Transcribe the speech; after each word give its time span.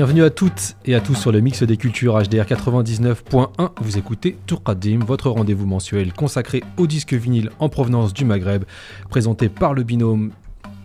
Bienvenue 0.00 0.24
à 0.24 0.30
toutes 0.30 0.76
et 0.86 0.94
à 0.94 1.00
tous 1.02 1.14
sur 1.14 1.30
le 1.30 1.40
mix 1.40 1.62
des 1.62 1.76
cultures 1.76 2.18
HDR 2.18 2.44
99.1. 2.44 3.68
Vous 3.82 3.98
écoutez 3.98 4.38
Tourkadim, 4.46 5.00
votre 5.04 5.28
rendez-vous 5.28 5.66
mensuel 5.66 6.14
consacré 6.14 6.62
au 6.78 6.86
disque 6.86 7.12
vinyle 7.12 7.50
en 7.58 7.68
provenance 7.68 8.14
du 8.14 8.24
Maghreb, 8.24 8.64
présenté 9.10 9.50
par 9.50 9.74
le 9.74 9.82
binôme 9.82 10.30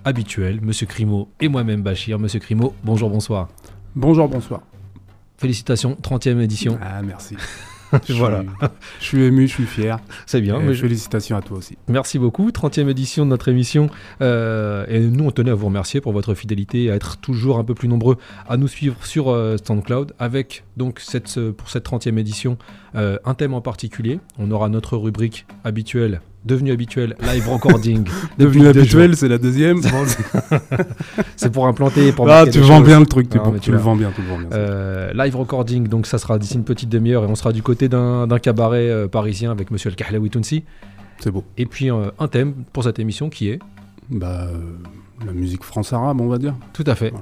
habituel, 0.04 0.60
Monsieur 0.62 0.86
Crimo 0.86 1.30
et 1.40 1.48
moi-même 1.48 1.82
Bachir. 1.82 2.20
Monsieur 2.20 2.42
Crimo, 2.42 2.76
bonjour, 2.84 3.10
bonsoir. 3.10 3.48
Bonjour, 3.96 4.28
bonsoir. 4.28 4.64
Félicitations, 5.38 5.96
30e 6.04 6.42
édition. 6.42 6.78
Ah, 6.82 7.02
merci. 7.02 7.38
voilà. 8.10 8.44
Je 9.00 9.06
suis 9.06 9.24
ému, 9.24 9.48
je 9.48 9.54
suis 9.54 9.66
fier. 9.66 10.00
C'est 10.26 10.42
bien. 10.42 10.60
Mais 10.60 10.74
félicitations 10.74 11.38
à 11.38 11.42
toi 11.42 11.58
aussi. 11.58 11.78
Merci 11.88 12.20
beaucoup. 12.20 12.50
30e 12.50 12.90
édition 12.90 13.26
de 13.26 13.30
notre 13.30 13.48
émission. 13.48 13.90
Euh, 14.22 14.86
et 14.88 15.00
nous, 15.00 15.26
on 15.26 15.32
tenait 15.32 15.52
à 15.52 15.56
vous 15.56 15.68
remercier 15.68 16.02
pour 16.02 16.14
votre 16.14 16.34
fidélité 16.34 16.86
et 16.86 16.92
à 16.92 16.96
être 16.96 17.18
toujours 17.18 17.58
un 17.58 17.64
peu 17.64 17.74
plus 17.74 17.88
nombreux 17.88 18.18
à 18.48 18.58
nous 18.58 18.68
suivre 18.68 19.06
sur 19.06 19.30
euh, 19.30 19.58
SoundCloud 19.64 20.14
avec 20.20 20.64
donc 20.78 21.00
cette, 21.00 21.40
pour 21.52 21.70
cette 21.70 21.86
30e 21.86 22.18
édition 22.18 22.58
euh, 22.96 23.18
un 23.26 23.34
thème 23.34 23.54
en 23.54 23.62
particulier. 23.62 24.20
On 24.38 24.52
aura 24.52 24.70
notre 24.70 24.98
rubrique 24.98 25.46
habituelle 25.64 26.22
devenu 26.46 26.72
habituel, 26.72 27.16
live 27.22 27.50
recording. 27.50 28.08
devenu 28.38 28.68
habituel, 28.68 29.16
c'est 29.16 29.28
la 29.28 29.38
deuxième. 29.38 29.82
c'est 31.36 31.52
pour 31.52 31.68
implanter. 31.68 32.12
Pour 32.12 32.30
ah, 32.30 32.46
tu 32.46 32.60
vends 32.60 32.82
bien 32.82 33.00
le 33.00 33.06
truc, 33.06 33.30
tu, 33.30 33.40
tu 33.62 33.72
le 33.72 33.78
vends 33.78 33.96
bien, 33.96 34.12
tu 34.16 34.22
le 34.22 34.28
vends 34.28 34.38
bien. 34.38 34.50
Euh, 34.54 35.12
live 35.14 35.36
recording, 35.36 35.88
donc 35.88 36.06
ça 36.06 36.18
sera 36.18 36.38
d'ici 36.38 36.56
une 36.56 36.64
petite 36.64 36.90
demi-heure 36.90 37.24
et 37.24 37.28
on 37.28 37.36
sera 37.36 37.52
du 37.52 37.64
côté 37.64 37.90
d'un 37.90 38.40
cabaret 38.40 38.90
euh, 38.90 39.08
parisien 39.08 39.52
avec 39.52 39.72
monsieur 39.72 39.90
El 39.90 39.96
Kahlaoui 39.96 40.30
Tounsi. 40.30 40.64
C'est 41.20 41.32
beau. 41.32 41.44
Et 41.58 41.66
puis 41.66 41.92
euh, 41.92 42.12
un 42.20 42.28
thème 42.28 42.54
pour 42.72 42.84
cette 42.84 43.00
émission 43.00 43.30
qui 43.30 43.50
est 43.50 43.60
bah, 44.10 44.48
La 45.26 45.34
musique 45.34 45.64
France-arabe, 45.64 46.22
on 46.22 46.28
va 46.28 46.38
dire. 46.38 46.56
Tout 46.74 46.84
à 46.88 46.96
fait. 46.96 47.14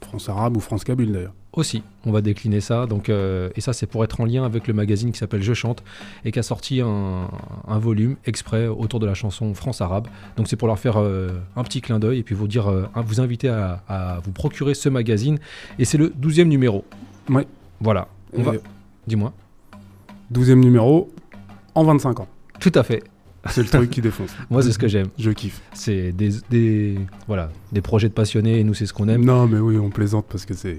France-arabe 0.00 0.56
ou 0.56 0.60
France-kabyle 0.60 1.12
d'ailleurs 1.12 1.34
aussi. 1.52 1.82
On 2.06 2.12
va 2.12 2.20
décliner 2.20 2.60
ça. 2.60 2.86
Donc, 2.86 3.08
euh, 3.08 3.50
et 3.56 3.60
ça, 3.60 3.72
c'est 3.72 3.86
pour 3.86 4.04
être 4.04 4.20
en 4.20 4.24
lien 4.24 4.44
avec 4.44 4.66
le 4.68 4.74
magazine 4.74 5.12
qui 5.12 5.18
s'appelle 5.18 5.42
Je 5.42 5.54
chante 5.54 5.82
et 6.24 6.32
qui 6.32 6.38
a 6.38 6.42
sorti 6.42 6.80
un, 6.80 7.28
volume 7.78 8.16
exprès 8.26 8.66
autour 8.66 9.00
de 9.00 9.06
la 9.06 9.14
chanson 9.14 9.52
France 9.54 9.80
arabe. 9.80 10.06
Donc, 10.36 10.48
c'est 10.48 10.56
pour 10.56 10.68
leur 10.68 10.78
faire 10.78 10.98
euh, 10.98 11.40
un 11.56 11.64
petit 11.64 11.80
clin 11.80 11.98
d'œil 11.98 12.18
et 12.18 12.22
puis 12.22 12.34
vous 12.34 12.48
dire, 12.48 12.68
euh, 12.68 12.86
vous 12.94 13.20
inviter 13.20 13.48
à, 13.48 14.20
vous 14.24 14.32
procurer 14.32 14.74
ce 14.74 14.88
magazine. 14.88 15.38
Et 15.78 15.84
c'est 15.84 15.98
le 15.98 16.08
12e 16.08 16.44
numéro. 16.44 16.84
Oui. 17.28 17.42
Voilà. 17.80 18.08
On 18.36 18.42
va... 18.42 18.52
Dis-moi. 19.06 19.32
12e 20.32 20.60
numéro 20.60 21.10
en 21.74 21.84
25 21.84 22.20
ans. 22.20 22.28
Tout 22.60 22.72
à 22.74 22.82
fait. 22.82 23.02
C'est 23.48 23.62
le 23.62 23.68
truc 23.68 23.90
qui 23.90 24.02
défonce. 24.02 24.30
Moi, 24.50 24.62
c'est 24.62 24.72
ce 24.72 24.78
que 24.78 24.86
j'aime. 24.86 25.08
Je 25.18 25.30
kiffe. 25.30 25.62
C'est 25.72 26.12
des, 26.12 26.30
des, 26.50 26.98
voilà, 27.26 27.50
des 27.72 27.80
projets 27.80 28.08
de 28.08 28.12
passionnés 28.12 28.60
et 28.60 28.64
nous, 28.64 28.74
c'est 28.74 28.84
ce 28.84 28.92
qu'on 28.92 29.08
aime. 29.08 29.24
Non, 29.24 29.46
mais 29.46 29.58
oui, 29.58 29.78
on 29.78 29.88
plaisante 29.88 30.26
parce 30.28 30.44
que 30.44 30.52
c'est 30.52 30.78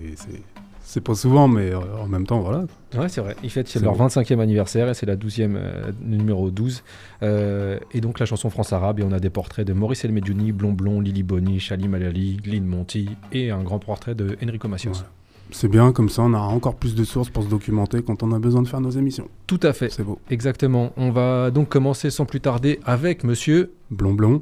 c'est 0.91 0.99
pas 0.99 1.15
souvent, 1.15 1.47
mais 1.47 1.71
euh, 1.71 1.79
en 2.01 2.07
même 2.07 2.27
temps, 2.27 2.41
voilà. 2.41 2.65
Ouais, 2.97 3.07
c'est 3.07 3.21
vrai. 3.21 3.37
Ils 3.43 3.49
fêtent 3.49 3.73
leur 3.75 3.95
25e 3.95 4.41
anniversaire 4.41 4.89
et 4.89 4.93
c'est 4.93 5.05
la 5.05 5.15
12e 5.15 5.55
euh, 5.55 5.91
numéro 6.01 6.51
12. 6.51 6.83
Euh, 7.23 7.79
et 7.93 8.01
donc 8.01 8.19
la 8.19 8.25
chanson 8.25 8.49
France 8.49 8.73
Arabe. 8.73 8.99
Et 8.99 9.03
on 9.03 9.13
a 9.13 9.21
des 9.21 9.29
portraits 9.29 9.65
de 9.65 9.71
Maurice 9.71 10.03
El 10.03 10.11
Medjouni, 10.11 10.51
Blond 10.51 10.73
Blond, 10.73 10.99
Lili 10.99 11.23
Boni, 11.23 11.61
Chali 11.61 11.87
Malali, 11.87 12.41
Lynn 12.45 12.65
Monty 12.65 13.07
et 13.31 13.51
un 13.51 13.63
grand 13.63 13.79
portrait 13.79 14.15
de 14.15 14.35
Enrico 14.43 14.67
Macios. 14.67 15.05
C'est 15.51 15.69
bien, 15.69 15.93
comme 15.93 16.09
ça 16.09 16.23
on 16.23 16.33
aura 16.33 16.49
encore 16.49 16.75
plus 16.75 16.93
de 16.93 17.05
sources 17.05 17.29
pour 17.29 17.43
se 17.43 17.49
documenter 17.49 18.01
quand 18.01 18.21
on 18.21 18.33
a 18.33 18.39
besoin 18.39 18.61
de 18.61 18.67
faire 18.67 18.81
nos 18.81 18.91
émissions. 18.91 19.29
Tout 19.47 19.61
à 19.63 19.71
fait. 19.71 19.89
C'est 19.91 20.03
beau. 20.03 20.19
Exactement. 20.29 20.91
On 20.97 21.11
va 21.11 21.51
donc 21.51 21.69
commencer 21.69 22.09
sans 22.09 22.25
plus 22.25 22.41
tarder 22.41 22.81
avec 22.83 23.23
monsieur. 23.23 23.71
Blond 23.91 24.13
Blond. 24.13 24.41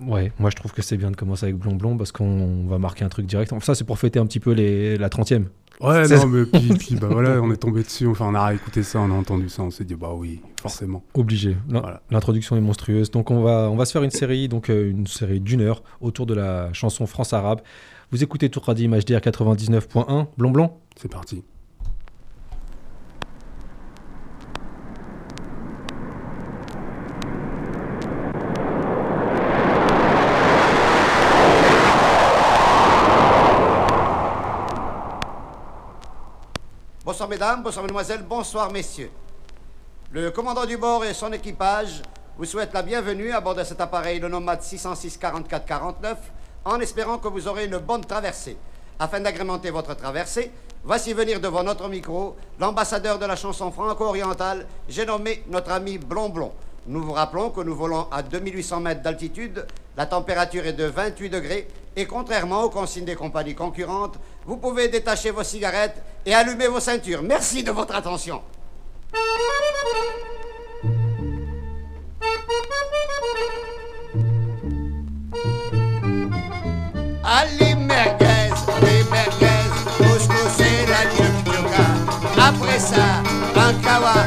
Ouais, 0.00 0.32
moi 0.40 0.50
je 0.50 0.56
trouve 0.56 0.72
que 0.72 0.82
c'est 0.82 0.96
bien 0.96 1.12
de 1.12 1.16
commencer 1.16 1.44
avec 1.44 1.56
Blond 1.56 1.76
Blond 1.76 1.96
parce 1.96 2.10
qu'on 2.10 2.66
va 2.66 2.78
marquer 2.78 3.04
un 3.04 3.08
truc 3.08 3.26
direct. 3.26 3.52
Enfin, 3.52 3.64
ça 3.64 3.76
c'est 3.76 3.84
pour 3.84 4.00
fêter 4.00 4.18
un 4.18 4.26
petit 4.26 4.40
peu 4.40 4.50
les, 4.50 4.96
la 4.96 5.08
30e. 5.08 5.44
Ouais, 5.80 6.08
non, 6.08 6.26
mais 6.26 6.44
puis, 6.78 6.96
bah 6.96 7.08
voilà, 7.10 7.40
on 7.42 7.50
est 7.52 7.56
tombé 7.56 7.82
dessus, 7.82 8.06
enfin 8.06 8.26
on 8.30 8.34
a 8.34 8.54
écouté 8.54 8.82
ça, 8.82 9.00
on 9.00 9.10
a 9.10 9.14
entendu 9.14 9.48
ça, 9.48 9.62
on 9.62 9.70
s'est 9.70 9.84
dit 9.84 9.94
bah 9.94 10.12
oui, 10.14 10.40
forcément. 10.60 11.02
Obligé. 11.14 11.56
L'introduction 12.10 12.56
est 12.56 12.60
monstrueuse. 12.60 13.10
Donc 13.10 13.30
on 13.30 13.42
va, 13.42 13.68
on 13.70 13.76
va 13.76 13.84
se 13.84 13.92
faire 13.92 14.02
une 14.02 14.10
série, 14.10 14.48
donc 14.48 14.70
euh, 14.70 14.90
une 14.90 15.06
série 15.06 15.40
d'une 15.40 15.60
heure 15.60 15.82
autour 16.00 16.26
de 16.26 16.34
la 16.34 16.72
chanson 16.72 17.06
France 17.06 17.32
arabe. 17.32 17.60
Vous 18.10 18.22
écoutez 18.22 18.48
Touradim 18.48 18.90
HDR 18.90 19.18
99.1, 19.18 20.26
Blond 20.38 20.50
Blond 20.50 20.72
C'est 20.96 21.10
parti. 21.10 21.42
Bonsoir 37.26 37.40
mesdames, 37.40 37.62
bonsoir 37.64 37.82
mesdemoiselles, 37.82 38.22
bonsoir 38.22 38.72
messieurs. 38.72 39.10
Le 40.12 40.30
commandant 40.30 40.64
du 40.64 40.76
bord 40.76 41.04
et 41.04 41.12
son 41.12 41.32
équipage 41.32 42.00
vous 42.38 42.44
souhaitent 42.44 42.72
la 42.72 42.82
bienvenue 42.82 43.32
à 43.32 43.40
bord 43.40 43.56
de 43.56 43.64
cet 43.64 43.80
appareil, 43.80 44.20
le 44.20 44.28
nomade 44.28 44.62
606 44.62 45.16
44 45.16 45.66
49, 45.66 46.18
en 46.64 46.78
espérant 46.78 47.18
que 47.18 47.26
vous 47.26 47.48
aurez 47.48 47.64
une 47.64 47.78
bonne 47.78 48.04
traversée. 48.04 48.56
Afin 49.00 49.18
d'agrémenter 49.18 49.70
votre 49.70 49.96
traversée, 49.96 50.52
voici 50.84 51.14
venir 51.14 51.40
devant 51.40 51.64
notre 51.64 51.88
micro 51.88 52.36
l'ambassadeur 52.60 53.18
de 53.18 53.26
la 53.26 53.34
chanson 53.34 53.72
franco-orientale, 53.72 54.64
j'ai 54.88 55.04
nommé 55.04 55.42
notre 55.48 55.72
ami 55.72 55.98
Blond 55.98 56.28
Blond. 56.28 56.52
Nous 56.86 57.02
vous 57.02 57.12
rappelons 57.12 57.50
que 57.50 57.62
nous 57.62 57.74
volons 57.74 58.06
à 58.12 58.22
2800 58.22 58.78
mètres 58.78 59.02
d'altitude, 59.02 59.66
la 59.96 60.06
température 60.06 60.64
est 60.64 60.74
de 60.74 60.84
28 60.84 61.30
degrés, 61.30 61.66
et 61.96 62.06
contrairement 62.06 62.62
aux 62.62 62.70
consignes 62.70 63.06
des 63.06 63.16
compagnies 63.16 63.54
concurrentes, 63.54 64.18
vous 64.44 64.58
pouvez 64.58 64.88
détacher 64.88 65.30
vos 65.30 65.42
cigarettes 65.42 66.02
et 66.26 66.34
allumer 66.34 66.68
vos 66.68 66.80
ceintures. 66.80 67.22
Merci 67.22 67.64
de 67.64 67.70
votre 67.72 67.94
attention. 67.94 68.42
Ali 77.24 77.74
merguez, 77.74 78.52
les 78.82 79.02
merguez, 79.10 79.46
la 82.36 82.46
Après 82.48 82.78
ça, 82.78 83.22
un 83.56 83.74
kawa. 83.82 84.26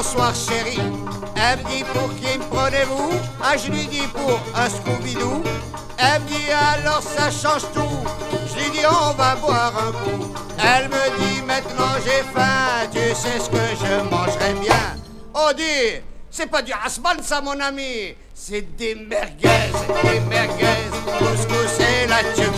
Bonsoir 0.00 0.34
chérie. 0.34 0.80
Elle 1.36 1.58
me 1.58 1.64
dit 1.68 1.84
pour 1.92 2.08
qui 2.16 2.38
me 2.38 2.44
prenez-vous? 2.44 3.12
Ah 3.42 3.54
je 3.58 3.70
lui 3.70 3.86
dis 3.86 4.06
pour 4.14 4.40
un 4.54 4.66
Scooby-Doo. 4.66 5.42
Elle 5.98 6.22
me 6.22 6.28
dit 6.28 6.50
alors 6.50 7.02
ça 7.02 7.30
change 7.30 7.70
tout. 7.74 7.98
Je 8.48 8.62
lui 8.62 8.70
dis 8.70 8.86
on 8.86 9.12
va 9.12 9.36
boire 9.36 9.74
un 9.76 9.92
coup. 9.92 10.32
Elle 10.58 10.88
me 10.88 11.04
dit 11.18 11.42
maintenant 11.42 11.92
j'ai 12.02 12.22
faim, 12.32 12.88
tu 12.90 13.14
sais 13.14 13.38
ce 13.44 13.50
que 13.50 13.64
je 13.82 14.02
mangerai 14.10 14.54
bien. 14.62 14.86
Oh 15.34 15.50
dis, 15.54 16.00
c'est 16.30 16.46
pas 16.46 16.62
du 16.62 16.72
hasbal 16.72 17.18
ça 17.22 17.42
mon 17.42 17.60
ami, 17.60 18.14
c'est 18.34 18.74
des 18.78 18.94
merguez, 18.94 19.68
des 20.02 20.20
merguez, 20.20 20.82
couscous 21.18 21.78
et 21.78 22.06
la 22.06 22.22
tuk 22.34 22.54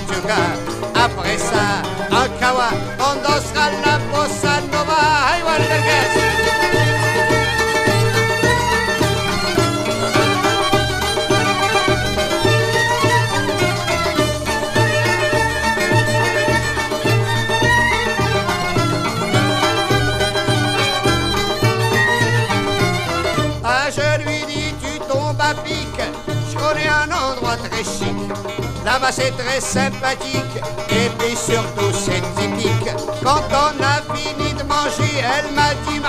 Après 0.94 1.38
ça, 1.38 1.82
un 2.08 2.28
kawa, 2.38 2.68
on 3.00 3.16
dansera 3.16 3.66
la 3.84 3.98
bossa 4.12 4.60
nova. 4.70 5.00
Hey, 5.28 5.42
merguez. 5.42 6.81
Là-bas 28.84 29.12
c'est 29.12 29.30
très 29.36 29.60
sympathique 29.60 30.56
et 30.90 31.08
puis 31.18 31.36
surtout 31.36 31.92
c'est 31.92 32.22
typique. 32.40 32.90
Quand 33.22 33.42
on 33.50 33.82
a 33.82 34.14
fini 34.16 34.52
de 34.54 34.62
manger, 34.64 35.18
elle 35.18 35.52
m'a 35.52 35.74
dit 35.86 36.00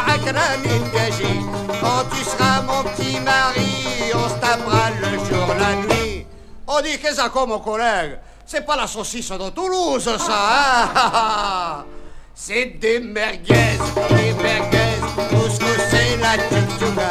gaji. 0.94 1.40
Quand 1.82 2.04
tu 2.12 2.24
seras 2.24 2.62
mon 2.62 2.84
petit 2.84 3.20
mari, 3.20 4.12
on 4.14 4.30
se 4.30 4.36
tapera 4.36 4.90
le 5.02 5.18
jour, 5.26 5.48
la 5.60 5.76
nuit. 5.76 6.26
On 6.68 6.82
dit 6.82 7.00
que 7.00 7.14
ça 7.14 7.30
comme 7.30 7.50
mon 7.50 7.60
collègue, 7.60 8.20
c'est 8.46 8.66
pas 8.66 8.76
la 8.76 8.88
saucisse 8.88 9.30
de 9.30 9.50
Toulouse 9.50 10.10
ça, 10.18 10.84
hein? 10.96 11.86
C'est 12.36 12.80
des 12.80 13.00
merguez, 13.00 13.78
des 14.10 14.34
merguez, 14.34 15.00
couscous 15.30 15.78
c'est 15.92 16.18
la 16.18 16.36
tutuga. 16.50 17.10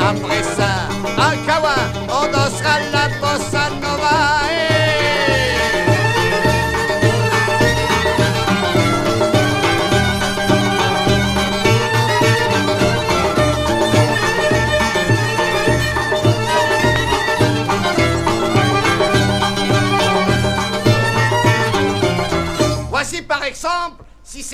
Après 0.00 0.42
ça, 0.42 0.73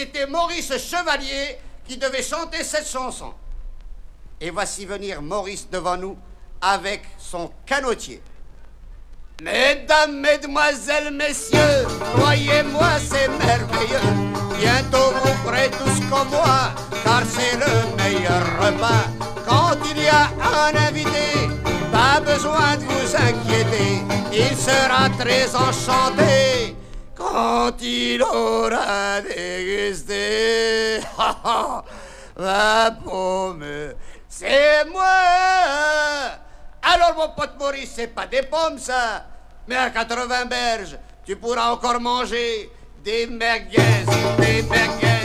c'était 0.01 0.27
Maurice 0.27 0.73
Chevalier 0.79 1.59
qui 1.87 1.99
devait 1.99 2.23
chanter 2.23 2.65
cette 2.65 2.89
chanson. 2.89 3.35
Et 4.41 4.49
voici 4.49 4.87
venir 4.87 5.21
Maurice 5.21 5.69
devant 5.71 5.99
nous 5.99 6.17
avec 6.63 7.03
son 7.19 7.51
canotier. 7.67 8.23
Mesdames, 9.43 10.19
mesdemoiselles, 10.19 11.13
messieurs, 11.13 11.87
croyez-moi, 12.17 12.89
c'est 12.99 13.29
merveilleux. 13.29 14.31
Bientôt 14.59 15.13
vous 15.23 15.35
ferez 15.45 15.71
tous 15.71 16.01
comme 16.09 16.29
moi, 16.31 16.73
car 17.05 17.23
c'est 17.29 17.59
le 17.59 17.97
meilleur 18.03 18.43
repas. 18.59 19.05
Quand 19.47 19.77
il 19.91 20.03
y 20.03 20.09
a 20.09 20.31
un 20.41 20.77
invité, 20.89 21.47
pas 21.93 22.21
besoin 22.21 22.77
de 22.79 22.85
vous 22.85 23.17
inquiéter, 23.17 24.03
il 24.33 24.57
sera 24.57 25.11
très 25.19 25.55
enchanté 25.55 26.75
quand 27.21 27.77
il 27.83 28.23
aura 28.23 29.21
dégusté. 29.21 31.01
La 32.37 32.97
pomme, 33.05 33.65
c'est 34.29 34.85
moi. 34.91 35.05
Alors 36.83 37.15
mon 37.17 37.29
pote 37.35 37.59
Maurice, 37.59 37.93
c'est 37.95 38.07
pas 38.07 38.27
des 38.27 38.43
pommes 38.43 38.79
ça, 38.79 39.27
mais 39.69 39.77
à 39.77 39.91
80 39.91 40.47
berges, 40.47 40.97
tu 41.27 41.37
pourras 41.37 41.71
encore 41.73 42.01
manger 42.01 42.71
des 43.05 43.27
merguez, 43.27 43.77
des 44.39 44.63
merguez, 44.63 45.20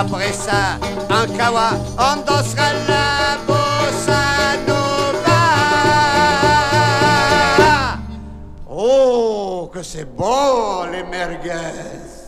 Après 0.00 0.32
ça, 0.32 0.78
un 1.10 1.26
kawa, 1.36 1.72
on 1.98 2.24
dansera 2.24 2.72
la 2.88 3.36
bossa 3.46 4.56
nova. 4.66 5.42
Oh, 8.66 9.70
que 9.70 9.82
c'est 9.82 10.06
bon, 10.16 10.86
les 10.90 11.02
merguez. 11.02 12.19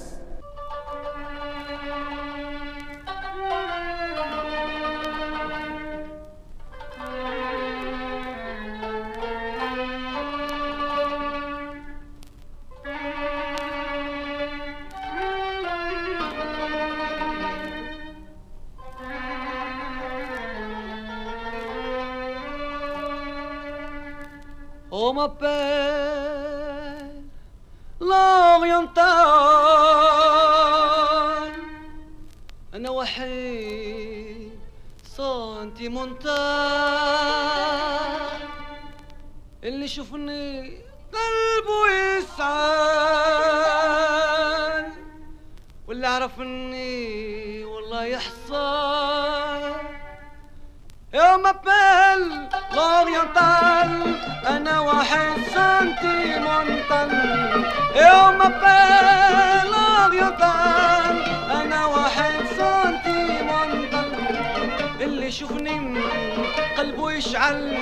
يشعل 67.32 67.76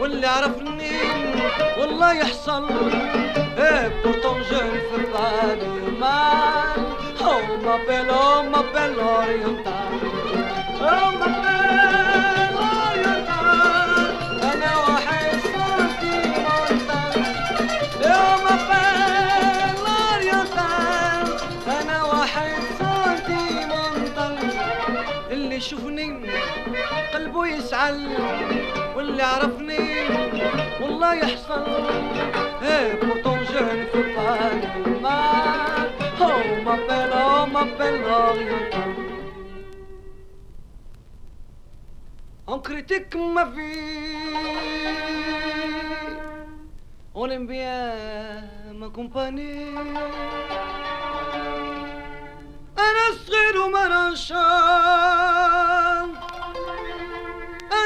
واللي 0.00 0.26
عرفني 0.26 0.98
والله 1.78 2.12
يحصل. 2.12 2.68
إيه 3.58 4.02
بورتونجين 4.04 4.70
في 4.70 4.96
بالي 5.12 5.98
مان 6.00 6.84
أو 7.20 7.40
ما 7.64 7.76
بيل 7.88 8.10
أو 8.10 8.42
ما 8.42 8.60
بيل 8.60 9.00
اورينتال 9.00 10.00
أو 10.80 11.10
ما 11.10 11.26
بيل 11.26 12.56
اورينتال 12.58 14.10
أنا 14.42 14.70
واحد 14.78 15.40
أو 18.04 18.36
ما 18.44 18.54
بيل 18.68 19.86
اورينتال 19.86 21.24
أنا 21.80 22.02
واحد 22.04 22.62
اللي 25.30 25.56
يشوفني 25.56 26.30
قلبه 27.14 27.46
يسعل. 27.46 28.00
واللي 29.15 29.23
عرفني 29.23 29.79
والله 30.81 31.13
يحصل 31.13 31.65
Et 32.75 32.83
pourtant 33.05 33.39
je 33.51 33.61
ne 33.79 33.85
fais 33.91 34.09
pas 34.17 34.49
de 34.63 34.91
mal 35.05 35.87
On 36.19 36.63
m'appelle, 36.65 37.13
on 37.41 37.47
m'appelle 37.55 37.99
oriental 38.03 38.91
On 42.47 42.59
critique 42.59 43.15
ma 43.35 43.45
vie 43.45 44.21
On 47.13 47.25
aime 47.35 47.47
bien 47.47 47.79
ma 48.81 48.89
compagnie 48.89 49.75
أنا 52.77 53.05
صغير 53.25 53.55
وما 53.57 53.83
نشان 54.11 55.74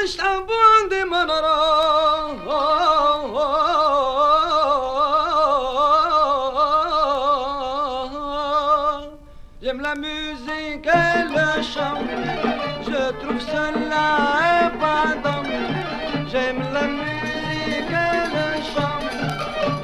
أشعب 0.03 0.47
عندي 0.51 1.03
ما 1.03 1.23
نراه 1.25 2.95
J'aime 9.61 9.81
la 9.81 9.95
musique 9.95 10.85
et 10.85 11.23
le 11.37 11.63
chant 11.63 11.99
Je 12.87 13.01
trouve 13.21 13.41
cela 13.41 14.05
épatant 14.67 15.43
J'aime 16.31 16.61
la 16.71 16.83
musique 16.83 17.95
et 18.09 18.23
le 18.35 18.47
chant 18.71 18.99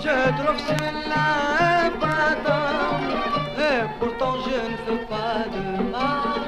Je 0.06 0.18
trouve 0.38 0.60
cela 0.70 1.26
épatant 1.88 3.00
Et 3.58 3.82
pourtant 4.00 4.36
je 4.46 4.58
ne 4.72 4.78
fais 4.84 5.02
pas 5.12 5.40
de 5.54 5.64
mal 5.96 6.42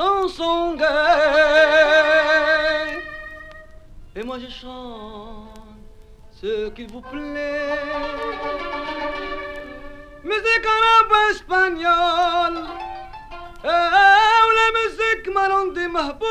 chansons 0.00 0.76
gaies. 0.76 0.86
Et 4.16 4.22
moi 4.22 4.38
je 4.38 4.50
chante 4.60 5.48
ce 6.40 6.70
qu'il 6.70 6.90
vous 6.90 7.02
plaît. 7.02 7.78
Musique 10.24 10.66
arabe 10.76 11.14
espagnole, 11.30 12.58
euh, 13.64 14.46
ou 14.46 14.50
la 14.60 14.68
musique 14.78 15.26
marron 15.34 15.66
des 15.72 15.88
mahbous. 15.88 16.28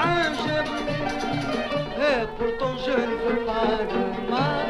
عاشق 0.00 0.66
pourtant 2.38 2.74
je 2.84 2.90
ne 2.90 3.14
veux 3.22 3.40
pas 3.44 3.78
de 3.92 4.02
mal. 4.30 4.68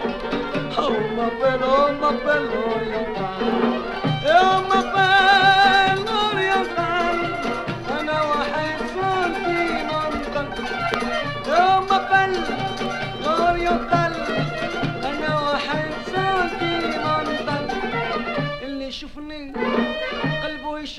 Oh 0.78 0.94
ma 1.16 1.28
belle, 1.40 1.64
oh 1.64 1.88
ma 2.00 2.10
belle, 2.24 2.48
oh 2.60 2.78
y'a 2.90 3.04
pas. 3.16 3.38
Oh, 4.26 4.56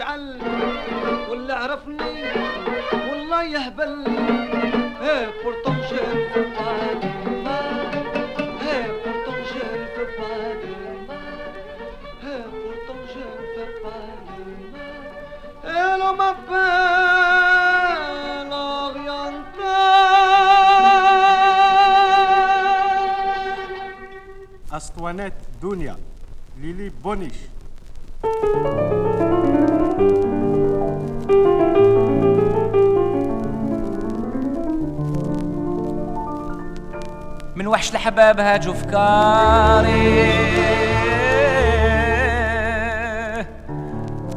مشعل 0.02 0.38
ولا 1.30 1.56
عرفني 1.56 2.24
والله 3.10 3.44
يهبل. 3.44 4.06
إيه 5.02 5.28
قرطنجه 5.44 6.06
في 6.34 6.42
بعد 6.60 7.04
الماء 7.28 7.92
إيه 8.62 8.92
في 9.04 9.10
في 9.94 10.06
أسطوانات 24.78 25.34
دنيا 25.62 25.96
ليلي 26.62 26.90
بونيش. 27.04 27.36
وحش 37.72 37.92
الحباب 37.92 38.40
هاجوا 38.40 38.74
فكاري 38.74 40.34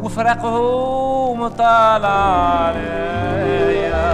وفراقهم 0.03 1.49
طالع 1.49 2.09
عليا. 2.67 4.05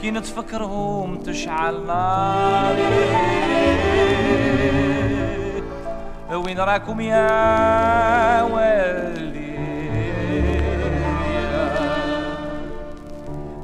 كي 0.00 0.10
نتفكرهم 0.10 1.18
تشعل 1.18 1.86
ناري. 1.86 2.82
وين 6.32 6.60
راكم 6.60 7.00
يا 7.00 8.42
ولدي 8.42 9.58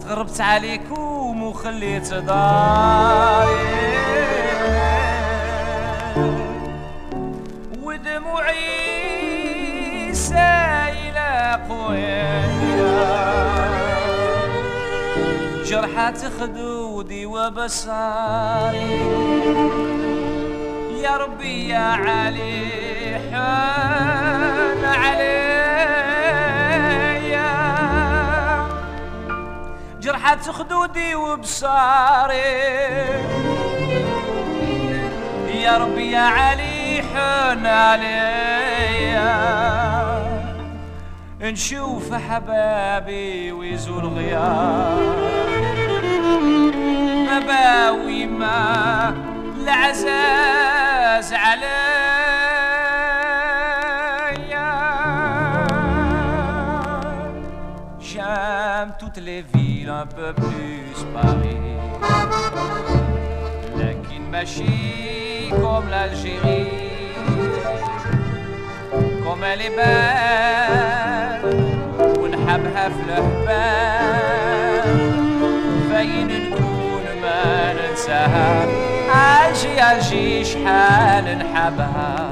تغربت 0.01 0.41
عليكم. 0.41 1.18
وخليت 1.49 2.14
داري 2.14 3.78
ودموعي 7.83 8.95
سايلة 10.14 11.61
قوية. 11.69 12.49
جرحات 15.64 16.25
خدودي 16.40 17.26
وبصاري 17.26 19.00
يا 21.02 21.17
ربي 21.17 21.69
يا 21.69 21.78
علي 21.78 23.19
حن 23.31 24.85
عليا 24.85 25.49
جرحات 30.00 30.49
خدودي 30.50 30.68
وبصاري. 31.14 32.35
يا 35.62 35.78
ربي 35.78 36.11
يا 36.11 36.20
علي 36.20 37.02
حن 37.02 37.66
عليا. 37.66 39.28
نشوف 41.40 42.14
حبابي 42.14 43.52
ويزول 43.52 44.04
غياب 44.04 44.99
مباوي 47.30 48.26
ما 48.26 49.14
العزاز 49.56 51.32
عليا. 51.32 51.88
J'aime 58.00 58.92
toutes 59.00 59.18
les 59.88 59.95
villes 59.95 60.02
un 60.02 60.07
peu 60.07 60.33
plus 60.33 61.04
Paris. 61.14 61.57
لكن 63.76 64.30
ماشي 64.33 65.50
comme 65.50 65.88
l'Algérie. 65.90 66.68
Comme 69.25 69.45
elle 69.45 69.62
est 69.62 69.75
belle 69.76 71.45
ونحبها 72.18 72.88
في 72.88 73.00
الحبال 73.09 73.38
فين 75.90 76.28
نكون 76.28 77.04
ما 77.23 77.73
ننساها 77.73 78.66
عاجي 79.11 79.80
عاجي 79.80 80.45
شحال 80.45 81.38
نحبها 81.38 82.28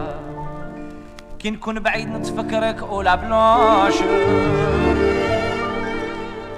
كي 1.38 1.50
نكون 1.50 1.80
بعيد 1.80 2.08
نتفكرك 2.08 2.82
اولا 2.82 3.14
بلانش 3.14 3.94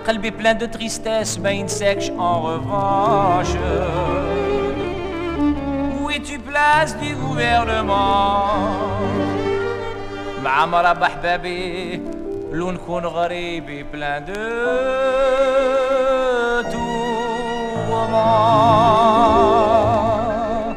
قلبي 0.08 0.30
بلان 0.30 0.58
دو 0.58 0.66
تريستيس 0.66 1.40
ما 1.40 1.52
ينساكش 1.52 2.08
en 2.10 2.42
revanche 2.50 3.56
Où 6.00 6.10
es-tu 6.10 6.38
place 6.50 6.92
du 7.02 7.12
gouvernement 7.26 8.48
مع 10.44 10.66
مرحبا 10.66 11.06
حبابي 11.08 12.02
لو 12.52 12.72
نكون 12.72 13.06
غريبي 13.06 13.84
بلان 13.84 14.26
دو 14.26 14.34
tourments 19.84 20.76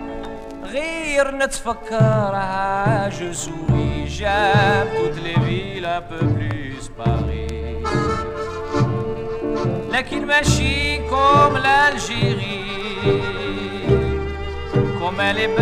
غير 0.73 1.31
نتفكرها 1.37 3.11
je 3.11 3.33
souris 3.43 4.07
j'aime 4.19 4.89
toutes 4.99 5.21
les 5.27 5.39
villes 5.47 5.89
un 5.99 6.03
peu 6.11 6.23
plus 6.37 6.83
Paris 6.99 7.40
لكن 9.92 10.28
ماشي 10.28 10.98
كوم 10.98 11.58
l'Algérie 11.58 12.62
كوم 15.00 15.18
belle 15.18 15.62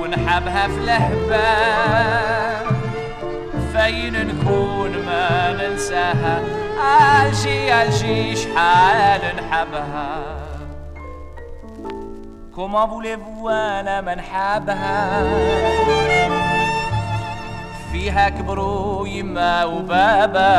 ونحبها 0.00 0.68
في 0.68 0.78
الهبال 0.78 2.66
فين 3.72 4.26
نكون 4.26 4.90
ما 5.06 5.52
ننساها؟ 5.52 6.42
ألجي 7.26 7.74
ألجي 7.74 8.36
شحال 8.36 9.20
نحبها. 9.36 10.22
كوما 12.54 12.86
فوليفو 12.86 13.48
أنا 13.48 14.00
ما 14.00 14.14
نحبها. 14.14 15.24
فيها 17.92 18.28
كبروا 18.28 19.08
يما 19.08 19.64
وبابا. 19.64 20.52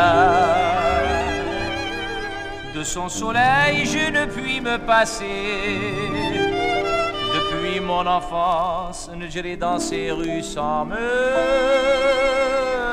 de 2.74 2.84
son 2.84 3.08
soleil 3.08 3.86
je 3.86 4.12
ne 4.12 4.26
puis 4.26 4.60
me 4.60 4.78
passer. 4.78 5.26
Depuis 7.36 7.80
mon 7.80 8.06
enfance, 8.06 9.10
j'ai 9.30 9.56
dans 9.58 9.80
ces 9.80 10.12
rues 10.12 10.44
sans 10.44 10.86
me 10.86 10.96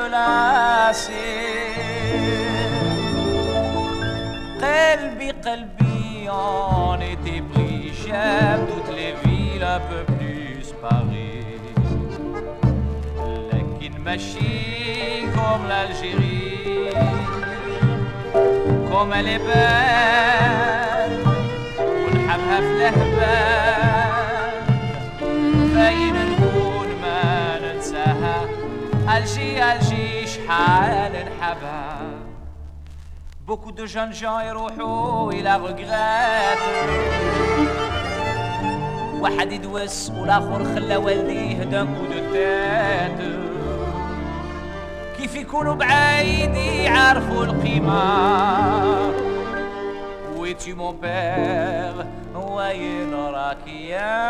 lasser. 0.09 1.11
Calbi, 4.59 5.31
Calbi 5.43 6.29
en 6.29 6.99
est 6.99 7.41
pris. 7.51 7.91
j'aime 8.05 8.67
toutes 8.67 8.95
les 8.95 9.13
villes 9.23 9.63
un 9.63 9.79
peu 9.79 10.03
plus 10.13 10.73
Paris. 10.81 11.45
Lakin 13.51 13.99
machine 13.99 15.31
comme 15.33 15.67
l'Algérie. 15.67 16.41
كوم 18.91 19.13
لبال 19.13 19.51
ونحبها 21.79 22.59
في 22.59 22.71
الهبال 22.77 24.11
وباين 25.35 26.15
نكون 26.15 26.87
ما 27.01 27.59
ننساها 27.59 28.37
ألجي 29.17 29.63
ألجي 29.63 30.27
شحال 30.27 31.11
نحبها. 31.11 32.01
بوكو 33.47 33.69
دو 33.69 33.85
جون 33.85 34.11
جون 34.11 34.41
يروحوا 34.41 35.31
إلى 35.31 35.59
regrettent 35.67 36.71
واحد 39.21 39.51
يدوس 39.51 40.11
والآخر 40.11 40.63
خلى 40.75 40.95
والديه 40.95 41.63
دم 41.63 41.93
ودو 41.93 42.33
de 42.33 43.50
كيف 45.20 45.34
يكونوا 45.36 45.74
بعيد 45.74 46.54
يعرفوا 46.56 47.44
القيمة 47.44 49.12
ويتي 50.36 50.72
مون 50.72 50.96
بير 51.00 52.06
وين 52.34 53.14
راك 53.14 53.66
يا 53.66 54.26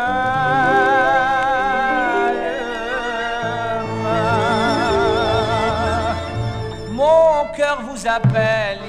يما 3.87 4.47
Mon 6.99 7.45
cœur 7.57 7.77
vous 7.87 8.07
appelle, 8.07 8.80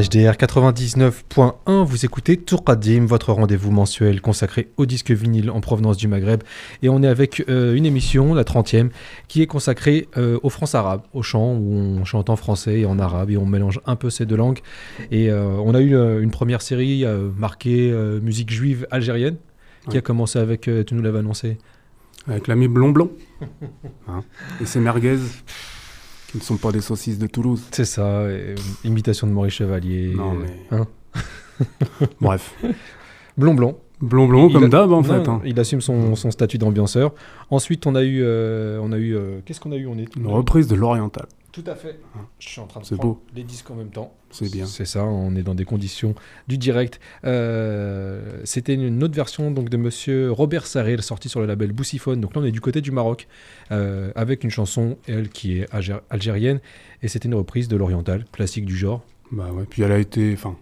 HDR 0.00 0.32
99.1, 0.36 1.84
vous 1.84 2.04
écoutez 2.04 2.36
Tourqadim, 2.36 3.06
votre 3.06 3.32
rendez-vous 3.32 3.70
mensuel 3.70 4.20
consacré 4.20 4.68
au 4.76 4.84
disque 4.84 5.10
vinyle 5.10 5.50
en 5.50 5.60
provenance 5.62 5.96
du 5.96 6.06
Maghreb. 6.06 6.42
Et 6.82 6.90
on 6.90 7.02
est 7.02 7.06
avec 7.06 7.42
euh, 7.48 7.74
une 7.74 7.86
émission, 7.86 8.34
la 8.34 8.44
30e, 8.44 8.90
qui 9.28 9.40
est 9.40 9.46
consacrée 9.46 10.08
euh, 10.18 10.38
aux 10.42 10.50
France 10.50 10.74
arabes, 10.74 11.00
au 11.14 11.22
chant, 11.22 11.54
où 11.54 11.72
on 11.72 12.04
chante 12.04 12.28
en 12.28 12.36
français 12.36 12.80
et 12.80 12.84
en 12.84 12.98
arabe, 12.98 13.30
et 13.30 13.38
on 13.38 13.46
mélange 13.46 13.80
un 13.86 13.96
peu 13.96 14.10
ces 14.10 14.26
deux 14.26 14.36
langues. 14.36 14.58
Et 15.10 15.30
euh, 15.30 15.46
on 15.64 15.74
a 15.74 15.80
eu 15.80 15.96
euh, 15.96 16.20
une 16.20 16.30
première 16.30 16.60
série 16.60 17.04
marquée 17.38 17.90
musique 18.20 18.50
juive 18.50 18.86
algérienne, 18.90 19.36
qui 19.84 19.92
Ouais. 19.92 19.98
a 19.98 20.02
commencé 20.02 20.38
avec, 20.38 20.62
tu 20.86 20.94
nous 20.94 21.00
l'avais 21.02 21.20
annoncé, 21.20 21.56
Avec 22.28 22.48
l'ami 22.48 22.68
Blond 22.68 22.90
Blond. 22.90 23.10
Hein. 24.08 24.24
Et 24.60 24.66
ses 24.66 24.78
merguez, 24.80 25.18
qui 26.30 26.38
ne 26.38 26.42
sont 26.42 26.56
pas 26.56 26.72
des 26.72 26.80
saucisses 26.80 27.18
de 27.18 27.26
Toulouse. 27.26 27.62
c'est 27.70 27.84
ça, 27.84 28.22
et, 28.24 28.52
euh, 28.52 28.54
imitation 28.84 29.26
de 29.26 29.32
Maurice 29.32 29.54
Chevalier. 29.54 30.12
Non, 30.14 30.34
mais- 30.34 30.76
hein. 30.76 30.86
Bref. 32.20 32.54
Blond 33.38 33.54
Blond. 33.54 33.76
Blond 34.00 34.28
Blond, 34.28 34.50
comme 34.50 34.68
d'hab, 34.68 34.92
en 34.92 34.96
non, 34.96 35.02
fait. 35.02 35.26
hein. 35.28 35.40
Il 35.46 35.58
assume 35.58 35.80
son, 35.80 36.14
son 36.16 36.30
statut 36.30 36.58
d'ambianceur. 36.58 37.14
Ensuite, 37.50 37.86
on 37.86 37.94
a 37.94 38.02
eu, 38.02 38.20
euh, 38.22 38.78
on 38.82 38.92
a 38.92 38.98
eu, 38.98 39.16
euh, 39.16 39.38
qu'est-ce 39.44 39.58
qu'on 39.60 39.72
a 39.72 39.76
eu? 39.76 39.86
On 39.86 39.96
est 39.96 40.14
Une 40.16 40.26
reprise 40.26 40.66
de 40.66 40.74
l'Oriental. 40.74 41.26
Tout 41.56 41.70
à 41.70 41.74
fait. 41.74 41.98
Je 42.38 42.48
suis 42.50 42.60
en 42.60 42.66
train 42.66 42.80
de 42.80 42.84
prendre 42.86 43.00
beau. 43.02 43.22
les 43.34 43.42
disques 43.42 43.70
en 43.70 43.76
même 43.76 43.88
temps. 43.88 44.12
C'est 44.30 44.52
bien. 44.52 44.66
C'est 44.66 44.84
ça. 44.84 45.04
On 45.04 45.34
est 45.36 45.42
dans 45.42 45.54
des 45.54 45.64
conditions 45.64 46.14
du 46.48 46.58
direct. 46.58 47.00
Euh, 47.24 48.40
C'était 48.44 48.74
une 48.74 49.02
autre 49.02 49.14
version 49.14 49.50
donc 49.50 49.70
de 49.70 49.78
Monsieur 49.78 50.30
Robert 50.30 50.66
Sarrel 50.66 51.02
sortie 51.02 51.30
sur 51.30 51.40
le 51.40 51.46
label 51.46 51.72
Boussiphone. 51.72 52.20
Donc 52.20 52.34
là, 52.34 52.42
on 52.42 52.44
est 52.44 52.50
du 52.52 52.60
côté 52.60 52.82
du 52.82 52.90
Maroc 52.90 53.26
euh, 53.72 54.12
avec 54.14 54.44
une 54.44 54.50
chanson 54.50 54.98
elle 55.08 55.30
qui 55.30 55.58
est 55.60 55.72
algé- 55.72 55.98
algérienne 56.10 56.60
et 57.02 57.08
c'était 57.08 57.26
une 57.28 57.34
reprise 57.34 57.68
de 57.68 57.76
l'oriental 57.76 58.26
classique 58.32 58.66
du 58.66 58.76
genre. 58.76 59.02
Bah 59.32 59.48
ouais. 59.52 59.64
Puis 59.68 59.82
elle 59.82 59.92
a 59.92 59.98
été, 59.98 60.34
enfin, 60.34 60.56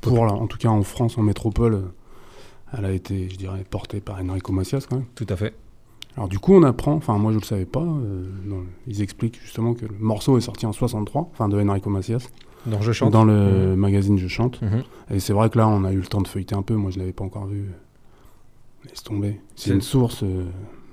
pour 0.00 0.24
là, 0.24 0.32
en 0.32 0.46
tout 0.46 0.56
cas 0.58 0.68
en 0.70 0.82
France, 0.82 1.18
en 1.18 1.22
métropole, 1.22 1.82
elle 2.76 2.86
a 2.86 2.90
été, 2.92 3.28
je 3.28 3.36
dirais, 3.36 3.64
portée 3.68 4.00
par 4.00 4.18
Enrico 4.20 4.50
Macias 4.52 4.86
quand 4.88 4.96
même. 4.96 5.06
Tout 5.14 5.26
à 5.28 5.36
fait. 5.36 5.52
Alors 6.16 6.28
du 6.28 6.38
coup, 6.38 6.54
on 6.54 6.62
apprend, 6.62 6.92
enfin 6.94 7.16
moi 7.18 7.32
je 7.32 7.38
le 7.38 7.44
savais 7.44 7.64
pas, 7.64 7.80
euh, 7.82 8.24
dans- 8.46 8.64
ils 8.86 9.00
expliquent 9.02 9.40
justement 9.42 9.72
que 9.74 9.86
le 9.86 9.94
morceau 9.98 10.36
est 10.36 10.42
sorti 10.42 10.66
en 10.66 10.72
63, 10.72 11.30
enfin 11.32 11.48
de 11.48 11.58
Enrico 11.58 11.88
Macias, 11.88 12.28
Donc 12.66 12.82
je 12.82 12.92
chante. 12.92 13.10
dans 13.12 13.24
le 13.24 13.74
magazine 13.76 14.18
Je 14.18 14.28
chante. 14.28 14.60
Mhm. 14.60 14.82
Et 15.10 15.20
c'est 15.20 15.32
vrai 15.32 15.48
que 15.48 15.56
là, 15.58 15.66
on 15.68 15.84
a 15.84 15.92
eu 15.92 15.96
le 15.96 16.06
temps 16.06 16.20
de 16.20 16.28
feuilleter 16.28 16.54
un 16.54 16.62
peu, 16.62 16.74
moi 16.74 16.90
je 16.90 16.98
l'avais 16.98 17.12
pas 17.12 17.24
encore 17.24 17.46
vu. 17.46 17.64
Laisse 18.88 19.02
tomber. 19.02 19.40
C'est 19.54 19.70
une 19.72 19.80
source 19.80 20.22
euh, 20.24 20.44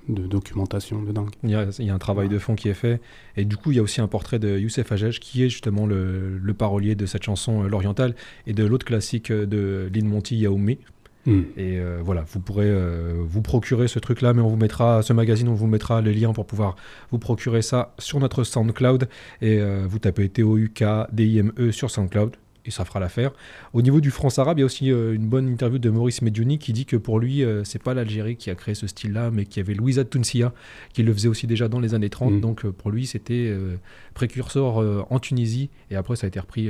de 0.10 0.26
documentation 0.28 1.02
de 1.02 1.12
dingue. 1.12 1.32
Il 1.44 1.50
y, 1.50 1.56
a, 1.56 1.66
il 1.80 1.86
y 1.86 1.90
a 1.90 1.94
un 1.96 1.98
travail 2.00 2.30
de 2.30 2.38
fond 2.38 2.54
qui 2.56 2.70
est 2.70 2.74
fait. 2.76 3.02
Et 3.36 3.46
du 3.46 3.58
coup, 3.58 3.72
il 3.72 3.78
y 3.78 3.80
a 3.80 3.84
aussi 3.84 4.00
un 4.00 4.08
portrait 4.08 4.38
de 4.40 4.58
Youssef 4.60 4.92
Hajj, 4.92 5.20
qui 5.20 5.44
est 5.44 5.50
justement 5.50 5.86
le, 5.88 6.38
le 6.38 6.54
parolier 6.54 6.94
de 6.96 7.06
cette 7.08 7.24
chanson, 7.24 7.64
euh, 7.64 7.68
L'Oriental, 7.68 8.16
et 8.48 8.54
de 8.54 8.64
l'autre 8.64 8.86
classique 8.86 9.32
de 9.32 9.90
Lynn 9.94 10.08
Monty, 10.08 10.38
Yaoumi. 10.38 10.78
Hmm. 11.26 11.42
Et 11.58 11.80
euh, 11.80 12.00
voilà, 12.04 12.24
vous 12.32 12.40
pourrez 12.40 12.70
euh, 12.70 13.22
vous 13.26 13.42
procurer 13.42 13.88
ce 13.88 14.00
truc-là, 14.00 14.34
mais 14.34 14.42
on 14.42 14.48
vous 14.48 14.56
mettra, 14.56 15.02
ce 15.02 15.14
magazine, 15.14 15.50
on 15.50 15.54
vous 15.54 15.68
mettra 15.68 16.02
les 16.02 16.14
liens 16.14 16.34
pour 16.34 16.46
pouvoir 16.46 16.76
vous 17.12 17.20
procurer 17.20 17.62
ça 17.62 17.94
sur 18.00 18.20
notre 18.20 18.44
SoundCloud. 18.44 19.10
Et 19.42 19.60
euh, 19.60 19.86
vous 19.88 20.00
tapez 20.00 20.30
T-O-U-K-D-I-M-E 20.30 21.72
sur 21.72 21.92
SoundCloud. 21.92 22.36
Et 22.66 22.72
ça 22.72 22.86
fera 22.86 23.00
l'affaire. 23.00 23.32
Au 23.74 23.82
niveau 23.82 24.00
du 24.02 24.12
France 24.12 24.38
arabe, 24.38 24.60
il 24.60 24.62
y 24.62 24.64
a 24.64 24.66
aussi 24.66 24.88
une 24.90 25.28
bonne 25.28 25.48
interview 25.48 25.80
de 25.80 25.90
Maurice 25.90 26.22
Medjouni 26.22 26.60
qui 26.60 26.74
dit 26.74 26.86
que 26.86 26.98
pour 26.98 27.18
lui, 27.18 27.44
c'est 27.64 27.82
pas 27.82 27.94
l'Algérie 27.94 28.36
qui 28.36 28.50
a 28.50 28.56
créé 28.56 28.76
ce 28.76 28.86
style-là, 28.86 29.32
mais 29.32 29.46
qu'il 29.46 29.64
y 29.64 29.66
avait 29.66 29.74
Louisa 29.74 30.04
Tounsia 30.04 30.54
qui 30.94 31.02
le 31.02 31.12
faisait 31.14 31.30
aussi 31.30 31.48
déjà 31.48 31.70
dans 31.70 31.80
les 31.80 31.96
années 31.96 32.10
30. 32.10 32.34
Mm. 32.34 32.42
Donc 32.42 32.68
pour 32.68 32.92
lui, 32.92 33.08
c'était 33.08 33.52
précurseur 34.14 35.12
en 35.12 35.20
Tunisie. 35.20 35.70
Et 35.90 35.96
après, 35.96 36.18
ça 36.18 36.26
a 36.26 36.28
été 36.28 36.40
repris, 36.40 36.70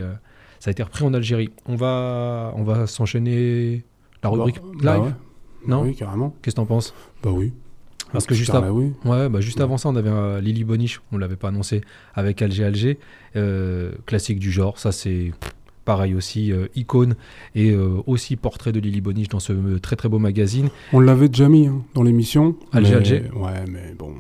ça 0.59 0.69
a 0.69 0.71
été 0.71 0.83
repris 0.83 1.03
en 1.03 1.13
Algérie. 1.13 1.49
On 1.65 1.75
va, 1.75 2.53
on 2.55 2.63
va 2.63 2.85
s'enchaîner 2.85 3.83
la 4.23 4.29
rubrique 4.29 4.60
Bah, 4.62 4.69
live. 4.71 4.82
bah 4.84 4.99
ouais. 4.99 5.12
Non 5.67 5.82
Oui, 5.84 5.95
carrément. 5.95 6.34
Qu'est-ce 6.41 6.55
que 6.55 6.62
t'en 6.62 6.65
penses? 6.65 6.93
Bah 7.23 7.32
oui. 7.34 7.53
Parce 8.12 8.25
que 8.25 8.34
juste 8.34 8.51
là, 8.53 8.73
oui. 8.73 8.93
Ouais, 9.05 9.29
bah 9.29 9.39
juste 9.39 9.58
Ouais. 9.58 9.63
avant 9.63 9.77
ça, 9.77 9.89
on 9.89 9.95
avait 9.95 10.10
euh, 10.10 10.41
Lily 10.41 10.63
Boniche, 10.63 10.99
on 11.12 11.17
l'avait 11.19 11.36
pas 11.36 11.49
annoncé, 11.49 11.82
avec 12.15 12.41
Alger 12.41 12.63
Alger, 12.63 12.97
euh, 13.36 13.91
classique 14.08 14.39
du 14.39 14.51
genre. 14.51 14.79
Ça, 14.79 14.91
c'est 14.91 15.32
pareil 15.86 16.15
aussi, 16.15 16.51
euh, 16.51 16.67
icône 16.75 17.15
et 17.55 17.71
euh, 17.71 18.01
aussi 18.08 18.36
portrait 18.36 18.71
de 18.71 18.79
Lily 18.79 19.01
Boniche 19.01 19.27
dans 19.27 19.39
ce 19.39 19.77
très 19.77 19.95
très 19.95 20.10
beau 20.10 20.17
magazine. 20.17 20.69
On 20.93 20.99
l'avait 21.01 21.29
déjà 21.29 21.49
mis 21.49 21.67
hein, 21.67 21.84
dans 21.93 22.01
l'émission. 22.03 22.55
Alger, 22.71 22.91
mais- 22.91 22.95
Alger. 22.97 23.23
Ouais, 23.36 23.65
mais 23.69 23.93
bon. 23.97 24.13